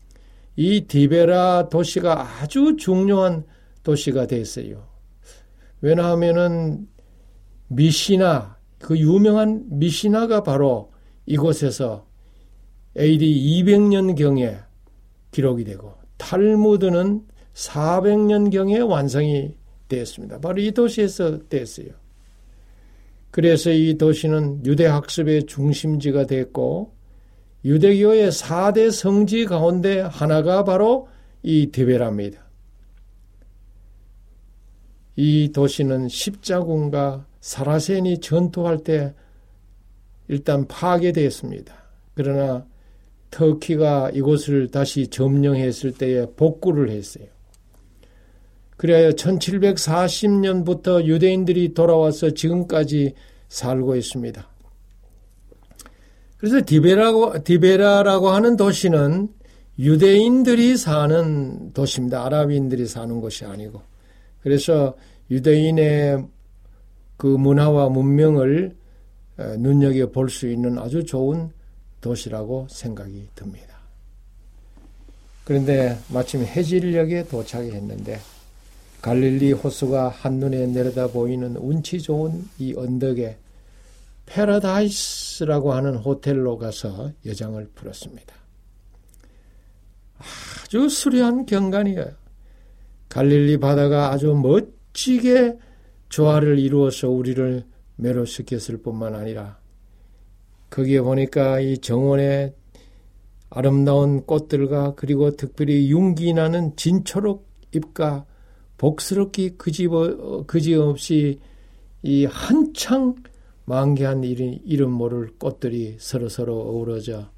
이 0.56 0.86
디베라 0.86 1.68
도시가 1.68 2.40
아주 2.40 2.76
중요한 2.76 3.44
도시가 3.82 4.26
됐어요. 4.26 4.88
왜냐하면은 5.80 6.88
미시나 7.68 8.56
그 8.78 8.98
유명한 8.98 9.64
미시나가 9.68 10.42
바로 10.42 10.92
이곳에서 11.26 12.06
AD 12.98 13.62
200년 13.62 14.16
경에 14.16 14.56
기록이 15.30 15.64
되고 15.64 15.94
탈무드는 16.16 17.26
400년 17.52 18.50
경에 18.50 18.78
완성이 18.78 19.56
되었습니다. 19.88 20.40
바로 20.40 20.60
이 20.60 20.72
도시에서 20.72 21.48
됐어요. 21.48 21.88
그래서 23.30 23.70
이 23.70 23.98
도시는 23.98 24.64
유대 24.64 24.86
학습의 24.86 25.44
중심지가 25.44 26.24
됐고 26.26 26.95
유대교의 27.66 28.30
4대 28.30 28.92
성지 28.92 29.44
가운데 29.44 29.98
하나가 29.98 30.62
바로 30.62 31.08
이 31.42 31.66
디베라입니다. 31.72 32.38
이 35.16 35.50
도시는 35.52 36.08
십자군과 36.08 37.26
사라센이 37.40 38.20
전투할 38.20 38.84
때 38.84 39.14
일단 40.28 40.68
파괴되었습니다. 40.68 41.74
그러나 42.14 42.64
터키가 43.32 44.10
이곳을 44.14 44.68
다시 44.68 45.08
점령했을 45.08 45.92
때에 45.92 46.26
복구를 46.36 46.90
했어요. 46.90 47.26
그래야 48.76 49.10
1740년부터 49.10 51.04
유대인들이 51.04 51.74
돌아와서 51.74 52.30
지금까지 52.30 53.14
살고 53.48 53.96
있습니다. 53.96 54.55
그래서 56.38 56.60
디베라고, 56.64 57.42
디베라라고 57.44 58.28
하는 58.28 58.56
도시는 58.56 59.28
유대인들이 59.78 60.76
사는 60.76 61.72
도시입니다. 61.72 62.24
아랍인들이 62.24 62.86
사는 62.86 63.20
곳이 63.20 63.44
아니고. 63.44 63.80
그래서 64.42 64.96
유대인의 65.30 66.26
그 67.16 67.26
문화와 67.26 67.88
문명을 67.88 68.76
눈여겨 69.58 70.10
볼 70.10 70.28
수 70.30 70.48
있는 70.48 70.78
아주 70.78 71.04
좋은 71.04 71.50
도시라고 72.00 72.68
생각이 72.70 73.28
듭니다. 73.34 73.76
그런데 75.44 75.98
마침 76.08 76.42
해질녘에 76.42 77.28
도착 77.28 77.64
했는데 77.64 78.18
갈릴리 79.02 79.52
호수가 79.52 80.08
한눈에 80.08 80.66
내려다 80.66 81.06
보이는 81.06 81.56
운치 81.56 82.00
좋은 82.00 82.44
이 82.58 82.74
언덕에 82.76 83.36
패러다이스라고 84.26 85.72
하는 85.72 85.96
호텔로 85.96 86.58
가서 86.58 87.12
여장을 87.24 87.64
풀었습니다. 87.74 88.34
아주 90.64 90.88
수려한 90.88 91.46
경관이에요. 91.46 92.06
갈릴리 93.08 93.58
바다가 93.58 94.10
아주 94.10 94.34
멋지게 94.34 95.58
조화를 96.08 96.58
이루어서 96.58 97.08
우리를 97.08 97.64
매료시켰을 97.96 98.82
뿐만 98.82 99.14
아니라 99.14 99.58
거기에 100.70 101.00
보니까 101.00 101.60
이 101.60 101.78
정원에 101.78 102.54
아름다운 103.48 104.26
꽃들과 104.26 104.94
그리고 104.96 105.30
특별히 105.30 105.90
윤기 105.90 106.34
나는 106.34 106.74
진초록 106.76 107.46
잎과 107.72 108.26
그지어, 109.56 110.44
그지없이 110.46 111.40
이 112.02 112.24
한창 112.26 113.14
만개한 113.66 114.24
이름 114.24 114.92
모를 114.92 115.30
꽃들이 115.38 115.96
서로서로 115.98 116.54
어우러져 116.54 117.30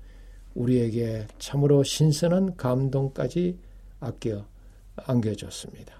우리에게 0.54 1.26
참으로 1.38 1.82
신선한 1.82 2.56
감동까지 2.56 3.58
아껴 4.00 4.46
안겨줬습니다. 4.96 5.94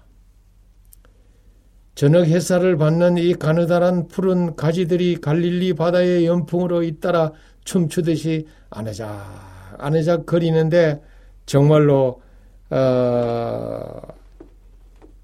저녁 1.95 2.27
햇살을 2.27 2.77
받는 2.77 3.17
이 3.17 3.33
가느다란 3.33 4.07
푸른 4.07 4.55
가지들이 4.55 5.17
갈릴리 5.17 5.73
바다의 5.73 6.25
연풍으로 6.25 6.83
잇따라 6.83 7.33
춤추듯이 7.65 8.47
아내작 8.69 9.75
아내작 9.77 10.25
거리는데 10.25 11.01
정말로 11.45 12.21
어, 12.69 14.01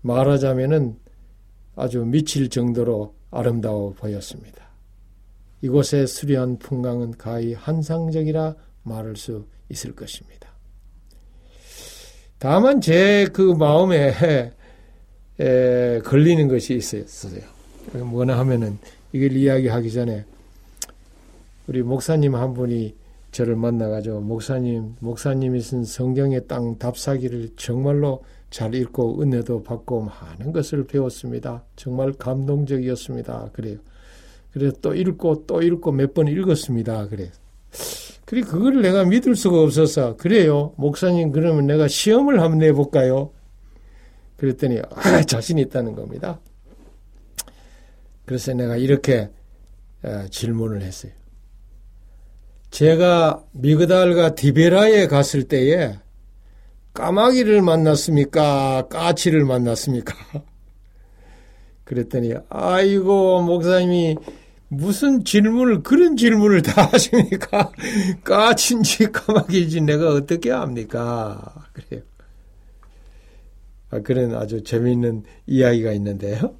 말하자면은 0.01 0.97
아주 1.75 2.03
미칠 2.03 2.49
정도로 2.49 3.13
아름다워 3.31 3.93
보였습니다. 3.93 4.64
이곳의 5.61 6.07
수려한 6.07 6.57
풍광은 6.59 7.17
가히 7.17 7.53
한상적이라 7.53 8.55
말할 8.83 9.15
수 9.15 9.45
있을 9.69 9.95
것입니다. 9.95 10.49
다만 12.37 12.81
제 12.81 13.27
그 13.33 13.41
마음에 13.53 14.13
에, 15.39 15.99
걸리는 15.99 16.47
것이 16.47 16.75
있었어요. 16.75 17.41
뭐나 17.93 18.37
하면은 18.39 18.77
이걸 19.11 19.31
이야기하기 19.31 19.91
전에 19.91 20.25
우리 21.67 21.81
목사님 21.81 22.35
한 22.35 22.53
분이 22.53 22.95
저를 23.31 23.55
만나가지고 23.55 24.21
목사님, 24.21 24.95
목사님이 24.99 25.59
쓴 25.61 25.83
성경의 25.83 26.47
땅 26.47 26.77
답사기를 26.77 27.49
정말로 27.57 28.23
잘 28.49 28.73
읽고 28.75 29.21
은혜도 29.21 29.63
받고 29.63 30.01
많은 30.01 30.53
것을 30.53 30.85
배웠습니다. 30.87 31.63
정말 31.75 32.13
감동적이었습니다. 32.13 33.49
그래요. 33.51 33.77
그래서 34.55 34.73
또 34.81 34.95
읽고 34.95 35.43
또 35.45 35.61
읽고 35.61 35.91
몇 35.91 36.13
번 36.13 36.29
읽었습니다. 36.29 37.09
그래. 37.09 37.29
그래 38.23 38.41
그거를 38.41 38.81
내가 38.81 39.03
믿을 39.03 39.35
수가 39.35 39.59
없어서 39.59 40.15
그래요. 40.15 40.73
목사님 40.77 41.33
그러면 41.33 41.67
내가 41.67 41.89
시험을 41.89 42.39
한번 42.41 42.59
내볼까요? 42.59 43.33
그랬더니 44.37 44.79
아, 44.79 45.21
자신 45.23 45.57
있다는 45.59 45.93
겁니다. 45.93 46.39
그래서 48.25 48.53
내가 48.53 48.77
이렇게 48.77 49.29
어, 50.03 50.25
질문을 50.31 50.81
했어요. 50.83 51.11
제가 52.71 53.43
미그달과 53.51 54.35
디베라에 54.35 55.07
갔을 55.07 55.43
때에 55.43 55.95
까마귀를 56.93 57.61
만났습니까? 57.61 58.87
까치를 58.87 59.43
만났습니까? 59.43 60.15
그랬더니 61.83 62.33
아이고 62.49 63.41
목사님이 63.41 64.15
무슨 64.77 65.23
질문을 65.23 65.83
그런 65.83 66.17
질문을 66.17 66.61
다 66.61 66.83
하십니까? 66.91 67.71
까친지 68.23 69.11
까마귀지 69.11 69.81
내가 69.81 70.09
어떻게 70.09 70.51
압니까? 70.51 71.67
그래요. 71.73 72.01
아, 73.89 73.99
그런 73.99 74.35
아주 74.35 74.63
재미있는 74.63 75.23
이야기가 75.47 75.91
있는데요. 75.93 76.55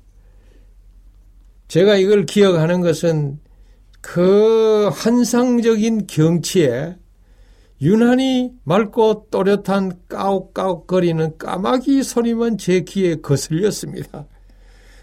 제가 1.67 1.95
이걸 1.95 2.25
기억하는 2.25 2.81
것은 2.81 3.39
그 4.01 4.89
환상적인 4.93 6.07
경치에 6.07 6.95
유난히 7.81 8.53
맑고 8.63 9.27
또렷한 9.31 9.99
까옥까옥거리는 10.07 11.37
까마귀 11.37 12.03
소리만 12.03 12.57
제 12.57 12.81
귀에 12.81 13.15
거슬렸습니다. 13.15 14.27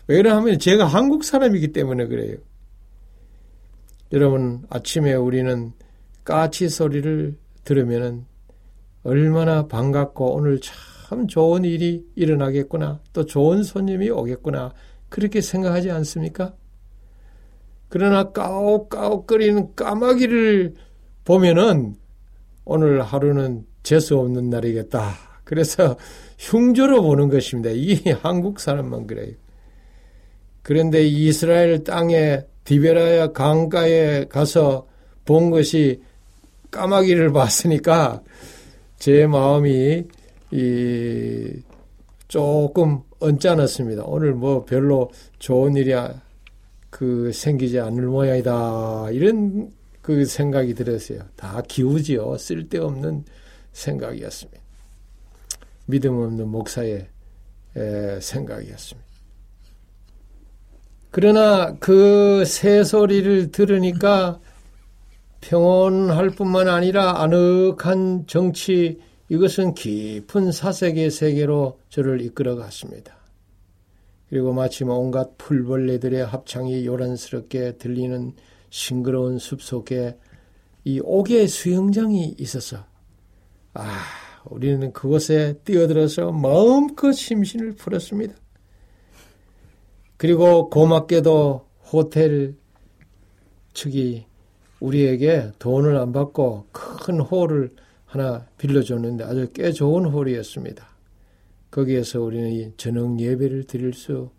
왜냐하면 0.07 0.59
제가 0.59 0.87
한국 0.87 1.25
사람이기 1.25 1.73
때문에 1.73 2.07
그래요. 2.07 2.37
여러분 4.13 4.63
아침에 4.69 5.15
우리는 5.15 5.73
까치 6.25 6.69
소리를 6.69 7.35
들으면 7.65 8.27
얼마나 9.05 9.67
반갑고 9.67 10.35
오늘 10.35 10.61
참 10.61 11.27
좋은 11.27 11.65
일이 11.65 12.05
일어나겠구나 12.15 13.01
또 13.15 13.25
좋은 13.25 13.63
손님이 13.63 14.11
오겠구나 14.11 14.75
그렇게 15.09 15.41
생각하지 15.41 15.91
않습니까? 15.91 16.55
그러나 17.89 18.31
까옥까옥거리는 18.33 19.75
까마귀를 19.75 20.75
보면은 21.25 21.97
오늘 22.65 23.03
하루는 23.03 23.67
재수 23.83 24.19
없는 24.19 24.49
날이겠다. 24.49 25.13
그래서 25.45 25.97
흉조로 26.39 27.03
보는 27.03 27.29
것입니다. 27.29 27.71
이 27.71 27.97
한국 28.23 28.61
사람만 28.61 29.07
그래요. 29.07 29.35
그런데 30.63 31.05
이스라엘 31.05 31.85
땅에 31.85 32.47
디베라야 32.65 33.33
강가에 33.33 34.27
가서 34.27 34.87
본 35.25 35.51
것이 35.51 36.03
까마귀를 36.71 37.33
봤으니까 37.33 38.23
제 38.99 39.27
마음이 39.27 40.05
이 40.53 41.63
조금 42.29 43.01
언짢았습니다. 43.21 44.05
오늘 44.05 44.33
뭐 44.35 44.65
별로 44.65 45.11
좋은 45.39 45.77
일이 45.77 45.93
그 46.91 47.33
생기지 47.33 47.79
않을 47.81 48.05
모양이다. 48.07 49.11
이런 49.13 49.71
그 50.01 50.25
생각이 50.25 50.75
들었어요. 50.75 51.21
다 51.37 51.63
기우지요. 51.67 52.37
쓸데없는 52.39 53.25
생각이었습니다. 53.73 54.61
믿음 55.87 56.17
없는 56.17 56.49
목사의 56.49 57.07
생각이었습니다. 58.21 59.12
그러나 61.13 61.77
그 61.79 62.45
새소리를 62.47 63.53
들으니까 63.53 64.41
평온할 65.43 66.31
뿐만 66.31 66.69
아니라 66.69 67.21
아늑한 67.21 68.27
정치 68.27 68.99
이것은 69.29 69.75
깊은 69.75 70.53
사색의 70.53 71.11
세계로 71.11 71.79
저를 71.91 72.23
이끌어 72.23 72.57
갔습니다. 72.57 73.15
그리고 74.31 74.55
마침 74.55 74.89
온갖 74.89 75.37
풀벌레들의 75.37 76.25
합창이 76.25 76.87
요란스럽게 76.87 77.77
들리는 77.77 78.33
싱그러운 78.71 79.39
숲 79.39 79.61
속에 79.61 80.17
이 80.85 80.99
옥의 81.05 81.47
수영장이 81.49 82.37
있어서 82.39 82.87
아 83.75 84.01
우리는 84.47 84.91
그곳에 84.95 85.59
뛰어들어서 85.65 86.33
마음껏 86.33 87.13
심신을 87.13 87.73
풀었습니다. 87.73 88.42
그리고 90.23 90.71
고맙게도 90.71 91.67
호텔 91.91 92.55
측이 93.75 94.25
우리에게 94.79 95.51
돈을 95.59 95.97
안 95.97 96.13
받고 96.13 96.67
큰 96.71 97.19
홀을 97.19 97.75
하나 98.07 98.47
빌려줬는데 98.57 99.25
아주 99.25 99.51
꽤 99.53 99.73
좋은 99.73 100.05
홀이었습니다. 100.05 100.87
거기에서 101.73 102.21
우리는 102.21 102.73
저녁 102.77 103.19
예배를 103.19 103.65
드릴 103.65 103.95
수 103.95 104.31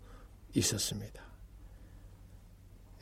있었습니다. 0.54 1.22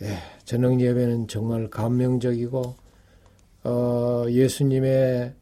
예, 0.02 0.16
저녁 0.44 0.80
예배는 0.80 1.28
정말 1.28 1.70
감명적이고 1.70 2.74
어, 3.62 4.24
예수님의 4.28 5.34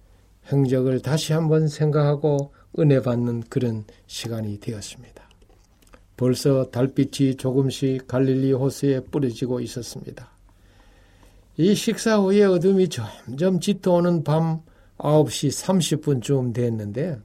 행적을 0.53 1.01
다시 1.01 1.33
한번 1.33 1.69
생각하고 1.69 2.53
은혜 2.79 3.01
받는 3.01 3.45
그런 3.49 3.85
시간이 4.09 4.61
되었습니다. 4.61 5.20
벌써 6.21 6.67
달빛이 6.67 7.37
조금씩 7.37 8.07
갈릴리 8.07 8.53
호수에 8.53 9.01
뿌려지고 9.01 9.61
있었습니다. 9.61 10.31
이 11.57 11.75
식사 11.75 12.19
후에 12.19 12.45
어둠이 12.45 12.91
점점 12.91 13.59
짙어오는 13.59 14.23
밤 14.23 14.61
9시 14.99 15.49
30분쯤 15.51 16.53
됐는데 16.53 17.17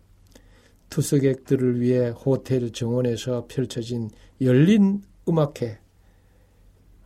투석객들을 0.90 1.82
위해 1.82 2.08
호텔 2.08 2.72
정원에서 2.72 3.48
펼쳐진 3.50 4.12
열린 4.40 5.02
음악회. 5.28 5.78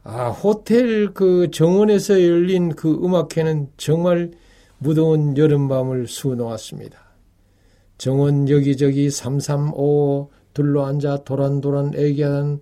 아, 0.04 0.30
호텔 0.30 1.12
그 1.16 1.50
정원에서 1.50 2.24
열린 2.24 2.70
그 2.70 2.94
음악회는 3.04 3.70
정말 3.78 4.30
무더운 4.78 5.36
여름밤을 5.36 6.08
수놓았습니다. 6.08 7.00
정원 7.98 8.48
여기저기 8.48 9.10
삼삼오오 9.10 10.30
둘러앉아 10.54 11.24
도란도란 11.24 11.93
애기하던 11.95 12.62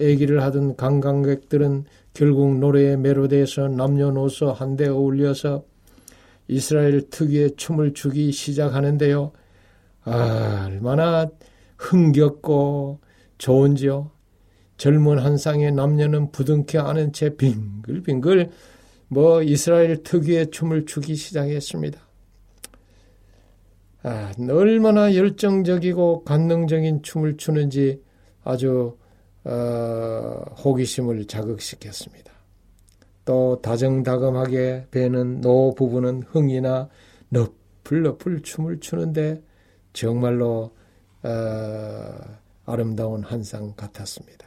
애기를 0.00 0.42
하던 0.42 0.76
관광객들은 0.76 1.84
결국 2.14 2.58
노래에 2.58 2.96
매료돼서 2.96 3.68
남녀노소 3.68 4.52
한데 4.52 4.88
어울려서 4.88 5.64
이스라엘 6.48 7.08
특유의 7.08 7.56
춤을 7.56 7.94
추기 7.94 8.32
시작하는데요. 8.32 9.32
아, 10.04 10.66
얼마나 10.68 11.30
흥겹고 11.78 13.00
좋은지요. 13.38 14.10
젊은 14.76 15.18
한 15.18 15.36
쌍의 15.36 15.72
남녀는 15.72 16.32
부둥켜 16.32 16.80
안은 16.80 17.12
채 17.12 17.36
빙글빙글 17.36 18.50
뭐 19.08 19.42
이스라엘 19.42 20.02
특유의 20.02 20.50
춤을 20.50 20.86
추기 20.86 21.14
시작했습니다. 21.14 22.00
아, 24.04 24.32
얼마나 24.50 25.14
열정적이고 25.14 26.24
관능적인 26.24 27.02
춤을 27.02 27.36
추는지 27.36 28.02
아주 28.42 28.96
어, 29.44 30.42
호기심을 30.64 31.26
자극시켰습니다. 31.26 32.32
또 33.24 33.60
다정다감하게 33.62 34.88
배는 34.90 35.40
노 35.40 35.74
부부는 35.74 36.24
흥이나 36.28 36.88
너풀너풀 37.28 38.42
춤을 38.42 38.80
추는데 38.80 39.42
정말로 39.92 40.74
어, 41.22 42.18
아름다운 42.66 43.22
한상 43.22 43.74
같았습니다. 43.76 44.46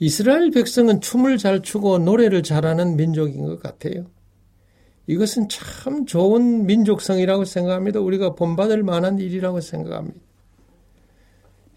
이스라엘 0.00 0.50
백성은 0.50 1.00
춤을 1.00 1.38
잘 1.38 1.60
추고 1.62 1.98
노래를 1.98 2.42
잘하는 2.42 2.96
민족인 2.96 3.46
것 3.46 3.60
같아요. 3.62 4.06
이것은 5.06 5.48
참 5.48 6.06
좋은 6.06 6.66
민족성이라고 6.66 7.44
생각합니다. 7.44 8.00
우리가 8.00 8.34
본받을 8.34 8.82
만한 8.82 9.18
일이라고 9.18 9.60
생각합니다. 9.60 10.20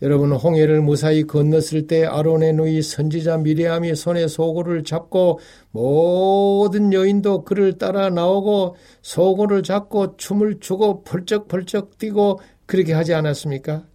여러분 0.02 0.34
홍해를 0.34 0.82
무사히 0.82 1.24
건넜을 1.24 1.88
때 1.88 2.06
아론의 2.06 2.54
누이 2.54 2.82
선지자 2.82 3.38
미리암이 3.38 3.96
손에 3.96 4.28
소고를 4.28 4.84
잡고 4.84 5.40
모든 5.72 6.92
여인도 6.92 7.46
그를 7.46 7.78
따라 7.78 8.10
나오고 8.10 8.76
소고를 9.02 9.64
잡고 9.64 10.18
춤을 10.18 10.60
추고 10.60 11.04
펄쩍펄쩍 11.04 11.98
뛰고 11.98 12.40
그렇게 12.66 12.94
하지 12.94 13.14
않았습니까? 13.14 13.88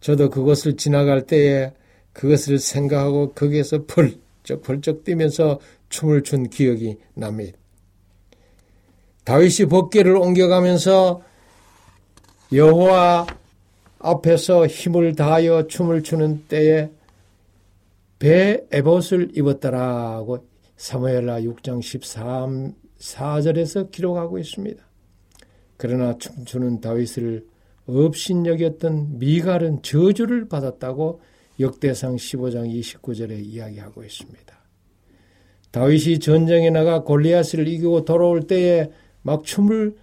저도 0.00 0.28
그것을 0.28 0.76
지나갈 0.76 1.26
때에 1.26 1.72
그것을 2.12 2.58
생각하고 2.58 3.32
거기에서 3.32 3.86
펄쩍펄쩍 3.86 5.02
뛰면서 5.02 5.60
춤을 5.88 6.22
춘 6.24 6.50
기억이 6.50 6.98
납니다. 7.14 7.58
다윗이 9.24 9.68
법궤를 9.68 10.16
옮겨가면서 10.16 11.22
여호와 12.52 13.26
앞에서 13.98 14.66
힘을 14.66 15.16
다하여 15.16 15.66
춤을 15.66 16.02
추는 16.02 16.44
때에 16.46 16.90
배 18.18 18.64
에봇을 18.70 19.30
입었다라고 19.34 20.46
사무엘라 20.76 21.40
6장 21.40 21.80
13, 21.80 22.74
4절에서 22.98 23.90
기록하고 23.90 24.38
있습니다. 24.38 24.82
그러나 25.76 26.16
춤추는 26.18 26.80
다윗을 26.80 27.46
업신여겼던 27.86 29.18
미갈은 29.18 29.82
저주를 29.82 30.48
받았다고 30.48 31.20
역대상 31.60 32.16
15장 32.16 32.72
29절에 32.72 33.44
이야기하고 33.44 34.04
있습니다. 34.04 34.54
다윗이 35.70 36.20
전쟁에 36.20 36.70
나가 36.70 37.02
골리앗을 37.02 37.66
이기고 37.66 38.04
돌아올 38.04 38.46
때에 38.46 38.90
막 39.24 39.42
춤을 39.42 39.96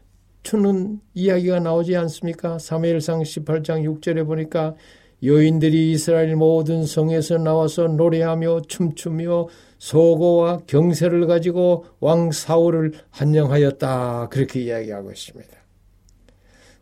추는 0.43 0.99
이야기가 1.13 1.59
나오지 1.59 1.95
않습니까? 1.95 2.57
사무엘상 2.57 3.21
18장 3.21 3.83
6절에 4.01 4.25
보니까 4.25 4.75
여인들이 5.23 5.91
이스라엘 5.91 6.35
모든 6.35 6.83
성에서 6.83 7.37
나와서 7.37 7.87
노래하며 7.87 8.61
춤추며 8.67 9.47
소고와 9.77 10.61
경세를 10.65 11.27
가지고 11.27 11.85
왕 11.99 12.31
사울을 12.31 12.93
한영하였다. 13.11 14.29
그렇게 14.29 14.61
이야기하고 14.61 15.11
있습니다. 15.11 15.51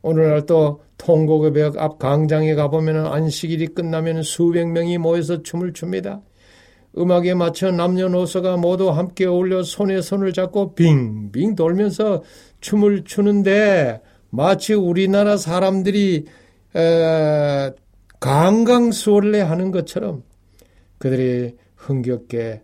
오늘날 0.02 0.46
또 0.46 0.82
통곡의 0.98 1.52
벽 1.52 1.78
앞 1.78 2.00
광장에 2.00 2.56
가보면 2.56 3.08
안식일이 3.08 3.68
끝나면 3.68 4.24
수백 4.24 4.68
명이 4.68 4.98
모여서 4.98 5.44
춤을 5.44 5.74
춥니다. 5.74 6.22
음악에 6.98 7.34
맞춰 7.36 7.72
남녀노소가 7.72 8.58
모두 8.58 8.90
함께 8.90 9.26
어울려 9.26 9.64
손에 9.64 10.02
손을 10.02 10.34
잡고 10.34 10.74
빙빙 10.76 11.56
돌면서 11.56 12.24
춤을 12.62 13.04
추는데 13.04 14.02
마치 14.30 14.74
우리나라 14.74 15.38
사람들이 15.38 16.26
에, 16.76 17.72
강강수월래 18.20 19.42
하는 19.42 19.72
것처럼 19.72 20.24
그들이 20.98 21.56
흥겹게 21.76 22.64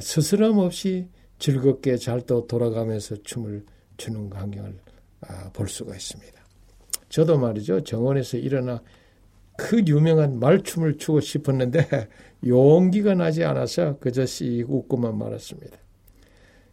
스스럼 0.00 0.58
없이 0.58 1.08
즐겁게 1.38 1.96
잘 1.96 2.20
또 2.26 2.46
돌아가면서 2.46 3.16
춤을 3.24 3.64
추는 3.96 4.30
광경을 4.30 4.78
아, 5.22 5.50
볼 5.52 5.68
수가 5.68 5.94
있습니다. 5.94 6.40
저도 7.08 7.38
말이죠 7.38 7.82
정원에서 7.82 8.36
일어나 8.38 8.80
그 9.56 9.82
유명한 9.86 10.38
말춤을 10.38 10.98
추고 10.98 11.20
싶었는데 11.20 11.86
용기가 12.46 13.14
나지 13.14 13.44
않아서 13.44 13.98
그저 13.98 14.26
씩 14.26 14.68
웃고만 14.68 15.16
말았습니다. 15.16 15.76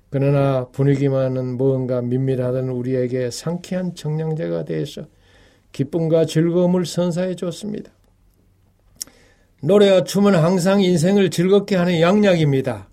그러나 0.09 0.67
분위기만은 0.69 1.57
무언가 1.57 2.01
민밀하던 2.01 2.69
우리에게 2.69 3.29
상쾌한 3.29 3.93
청량제가 3.93 4.65
되어서 4.65 5.03
기쁨과 5.71 6.25
즐거움을 6.25 6.85
선사해 6.85 7.35
줬습니다. 7.35 7.91
노래와 9.61 10.05
춤은 10.05 10.35
항상 10.35 10.81
인생을 10.81 11.29
즐겁게 11.29 11.75
하는 11.75 11.99
양약입니다. 11.99 12.89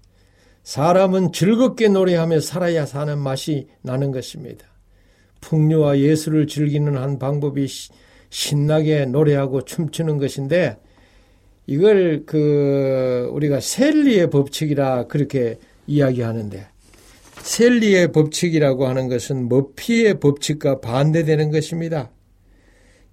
사람은 0.63 1.33
즐겁게 1.33 1.89
노래하며 1.89 2.41
살아야 2.41 2.85
사는 2.85 3.17
맛이 3.19 3.69
나는 3.83 4.11
것입니다. 4.11 4.67
풍류와 5.41 6.01
예술을 6.01 6.49
즐기는 6.49 6.97
한 6.97 7.19
방법이 7.19 7.67
신나게 8.31 9.07
노래하고 9.07 9.63
춤추는 9.63 10.19
것인데 10.19 10.77
이걸 11.67 12.25
그 12.27 13.29
우리가 13.33 13.61
셀리의 13.61 14.31
법칙이라 14.31 15.07
그렇게 15.07 15.59
이야기하는데 15.87 16.67
셀리의 17.43 18.13
법칙이라고 18.13 18.87
하는 18.87 19.09
것은 19.09 19.49
머피의 19.49 20.21
법칙과 20.21 20.81
반대되는 20.81 21.51
것입니다. 21.51 22.11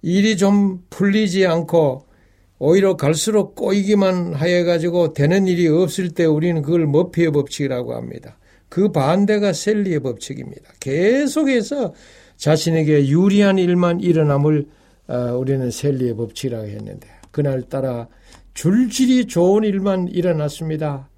일이 0.02 0.36
좀 0.36 0.82
풀리지 0.90 1.46
않고 1.46 2.06
오히려 2.58 2.96
갈수록 2.96 3.54
꼬이기만 3.54 4.34
하여 4.34 4.64
가지고 4.64 5.12
되는 5.12 5.46
일이 5.46 5.68
없을 5.68 6.10
때 6.10 6.24
우리는 6.24 6.62
그걸 6.62 6.86
머피의 6.86 7.32
법칙이라고 7.32 7.94
합니다. 7.94 8.38
그 8.68 8.90
반대가 8.90 9.52
셀리의 9.52 10.00
법칙입니다. 10.00 10.72
계속해서 10.80 11.94
자신에게 12.36 13.08
유리한 13.08 13.58
일만 13.58 14.00
일어남을 14.00 14.66
어, 15.06 15.36
우리는 15.36 15.70
셀리의 15.70 16.16
법칙이라고 16.16 16.66
했는데 16.66 17.08
그날따라 17.30 18.08
줄줄이 18.54 19.26
좋은 19.26 19.64
일만 19.64 20.08
일어났습니다. 20.08 21.08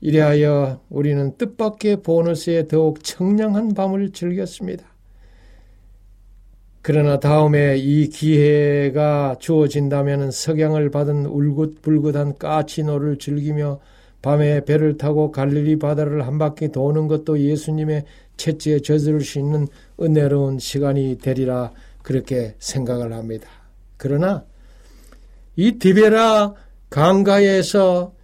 이래하여 0.00 0.80
우리는 0.88 1.36
뜻밖의 1.36 2.02
보너스에 2.02 2.68
더욱 2.68 3.02
청량한 3.02 3.74
밤을 3.74 4.12
즐겼습니다. 4.12 4.86
그러나 6.82 7.18
다음에 7.18 7.76
이 7.78 8.08
기회가 8.08 9.34
주어진다면 9.40 10.30
석양을 10.30 10.90
받은 10.90 11.26
울긋불긋한 11.26 12.38
까치노를 12.38 13.18
즐기며 13.18 13.80
밤에 14.22 14.64
배를 14.64 14.96
타고 14.96 15.32
갈릴리 15.32 15.80
바다를 15.80 16.26
한 16.28 16.38
바퀴 16.38 16.68
도는 16.68 17.08
것도 17.08 17.40
예수님의 17.40 18.04
채찍에 18.36 18.80
젖을 18.80 19.20
수 19.22 19.40
있는 19.40 19.66
은혜로운 20.00 20.60
시간이 20.60 21.18
되리라 21.18 21.72
그렇게 22.02 22.54
생각을 22.60 23.12
합니다. 23.12 23.48
그러나 23.96 24.44
이 25.56 25.72
디베라 25.72 26.54
강가에서 26.90 28.14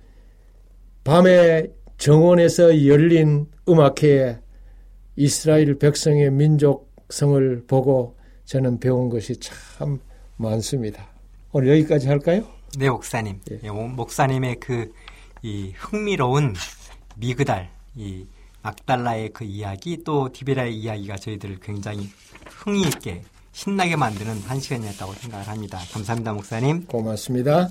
밤에 1.05 1.67
정원에서 1.99 2.87
열린 2.87 3.47
음악회에 3.69 4.39
이스라엘 5.17 5.79
백성의 5.79 6.31
민족성을 6.31 7.65
보고 7.67 8.17
저는 8.45 8.79
배운 8.79 9.09
것이 9.09 9.37
참 9.39 9.99
많습니다. 10.37 11.07
오늘 11.53 11.69
여기까지 11.71 12.09
할까요? 12.09 12.47
네, 12.79 12.89
목사님. 12.89 13.41
예. 13.51 13.61
예 13.63 13.71
목사님의 13.71 14.61
그 14.61 14.93
이 15.45 15.73
흥미로운 15.77 16.55
미그달, 17.17 17.69
이 17.97 18.25
막달라의 18.63 19.31
그 19.33 19.43
이야기 19.43 20.05
또 20.05 20.31
디베라의 20.33 20.77
이야기가 20.77 21.17
저희들을 21.17 21.59
굉장히 21.61 22.09
흥이 22.47 22.83
있게 22.83 23.23
신나게 23.53 23.97
만드는 23.97 24.43
한 24.47 24.61
시간이었다고 24.61 25.15
생각을 25.15 25.49
합니다. 25.49 25.79
감사합니다, 25.93 26.33
목사님. 26.33 26.87
고맙습니다. 26.87 27.71